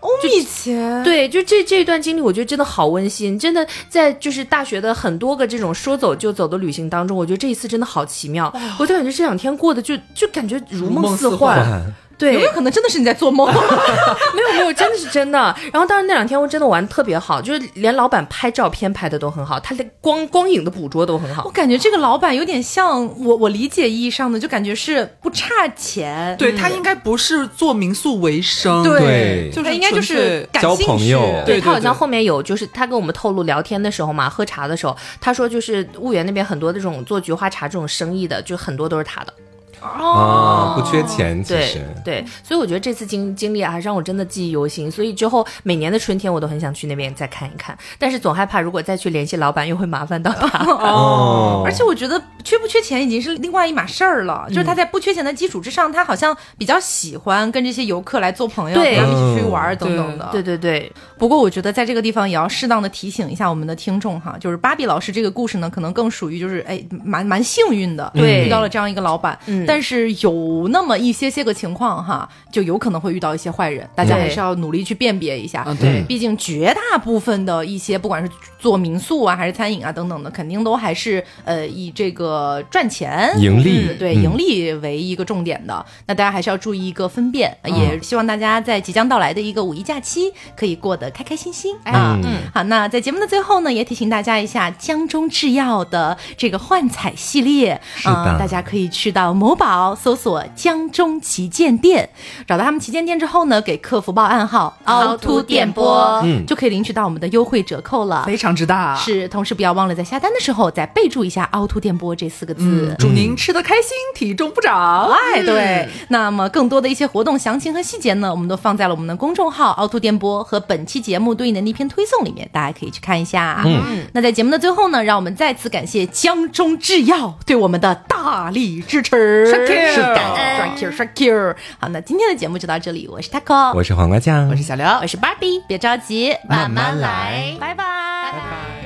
[0.00, 11.92] 欧米茄，对，就这这一段经历，我觉得真的好温馨，真的在就是大学的很多个这种说走就走的旅行当中，我觉得这一次真的好奇妙，我就感觉这两天过得就就感觉如梦似幻。
[12.20, 13.46] 幻对，有没有可能真的是你在做梦？
[14.36, 15.38] 没有没有，真的是真的。
[15.72, 21.50] 然后当时那两天我真的玩得特别好，就是连老板拍照片拍的都很好，他连光光影的捕捉都很好我。
[21.50, 39.32] 感觉这个老板有点像我我理解意义上的，就感觉是不差钱，对他应该不是做民宿为生，对就是他应该就是感兴趣朋友对他好像后面有，就是他跟我们透露聊天的时候嘛，喝茶的时候，他说就是婺源那边很多这种做菊花茶这种生意的，就很多都是他的。
[39.80, 41.80] 啊，不缺钱，其实。
[42.04, 44.90] 对，所以我觉得这次经经历啊，让我真的记忆犹新。
[44.90, 50.58] 所以之后每年的春天，我都很想去那边再看一看，但是总害怕如果再去联系老板，又会麻烦到他。
[50.70, 60.28] 哦而且我觉得缺不缺钱已经是另外一码事儿了，嗯就是他在不缺钱的基础之上，他好像比较喜欢跟这些游客来做朋友，对跟他们一起出去玩儿等等的。
[60.32, 75.62] 对对对，不过我觉得在这个地方也要适当的提醒一下我们的听众哈，就是芭比老师这个故事呢，可能更属于就是哎蛮蛮幸运的，对遇到了这样一个老板，嗯但是有那么一些些个情况哈，就有可能会遇到一些坏人，大家还是要努力去辨别一下。
[75.64, 78.28] 嗯对毕竟绝大部分的一些不管是
[78.58, 85.86] 做民宿啊还是餐饮啊等等的，肯定都还是呃以这个赚钱盈利嗯对嗯盈利为一个重点的。
[86.06, 92.18] 那大家还是要注意一个分辨，嗯也希望大家在即将到来的一个五一假期可以过得开开心心啊。
[92.24, 102.08] 嗯好，那在节目的最后呢，也提醒大家一下江中制药的这个幻彩系列，啊呃大家可以去到某宝搜索江中旗舰店，
[102.46, 106.46] 找到他们旗舰店之后呢，给客服报暗号凹凸电波，嗯。
[106.46, 108.24] 就可以领取到我们的优惠折扣了。
[108.24, 112.62] 非常之大，是，同时不要忘了在下单的时候再备注一下“凹凸电波”这四个字。
[112.62, 115.10] 嗯，祝您吃得开心，体重不长。
[115.10, 123.62] 哎，对，那么更多的一些活动详情和细节呢，我们都放在了我们的公众号“凹凸电波”和本期节目对应的那篇推送里面，大家可以去看一下。
[123.66, 130.14] 嗯，那在节目的最后呢，让我们再次感谢江中制药对我们的大力支持，是的
[130.58, 131.54] ，Thank you，Thank you。
[131.78, 137.56] 好，那今天的节目就到这里，我是 Taco，我是黄瓜酱，我是小刘，我是 Barbie，别着急，慢慢来。
[137.58, 137.84] 拜拜，
[138.32, 138.79] 拜拜。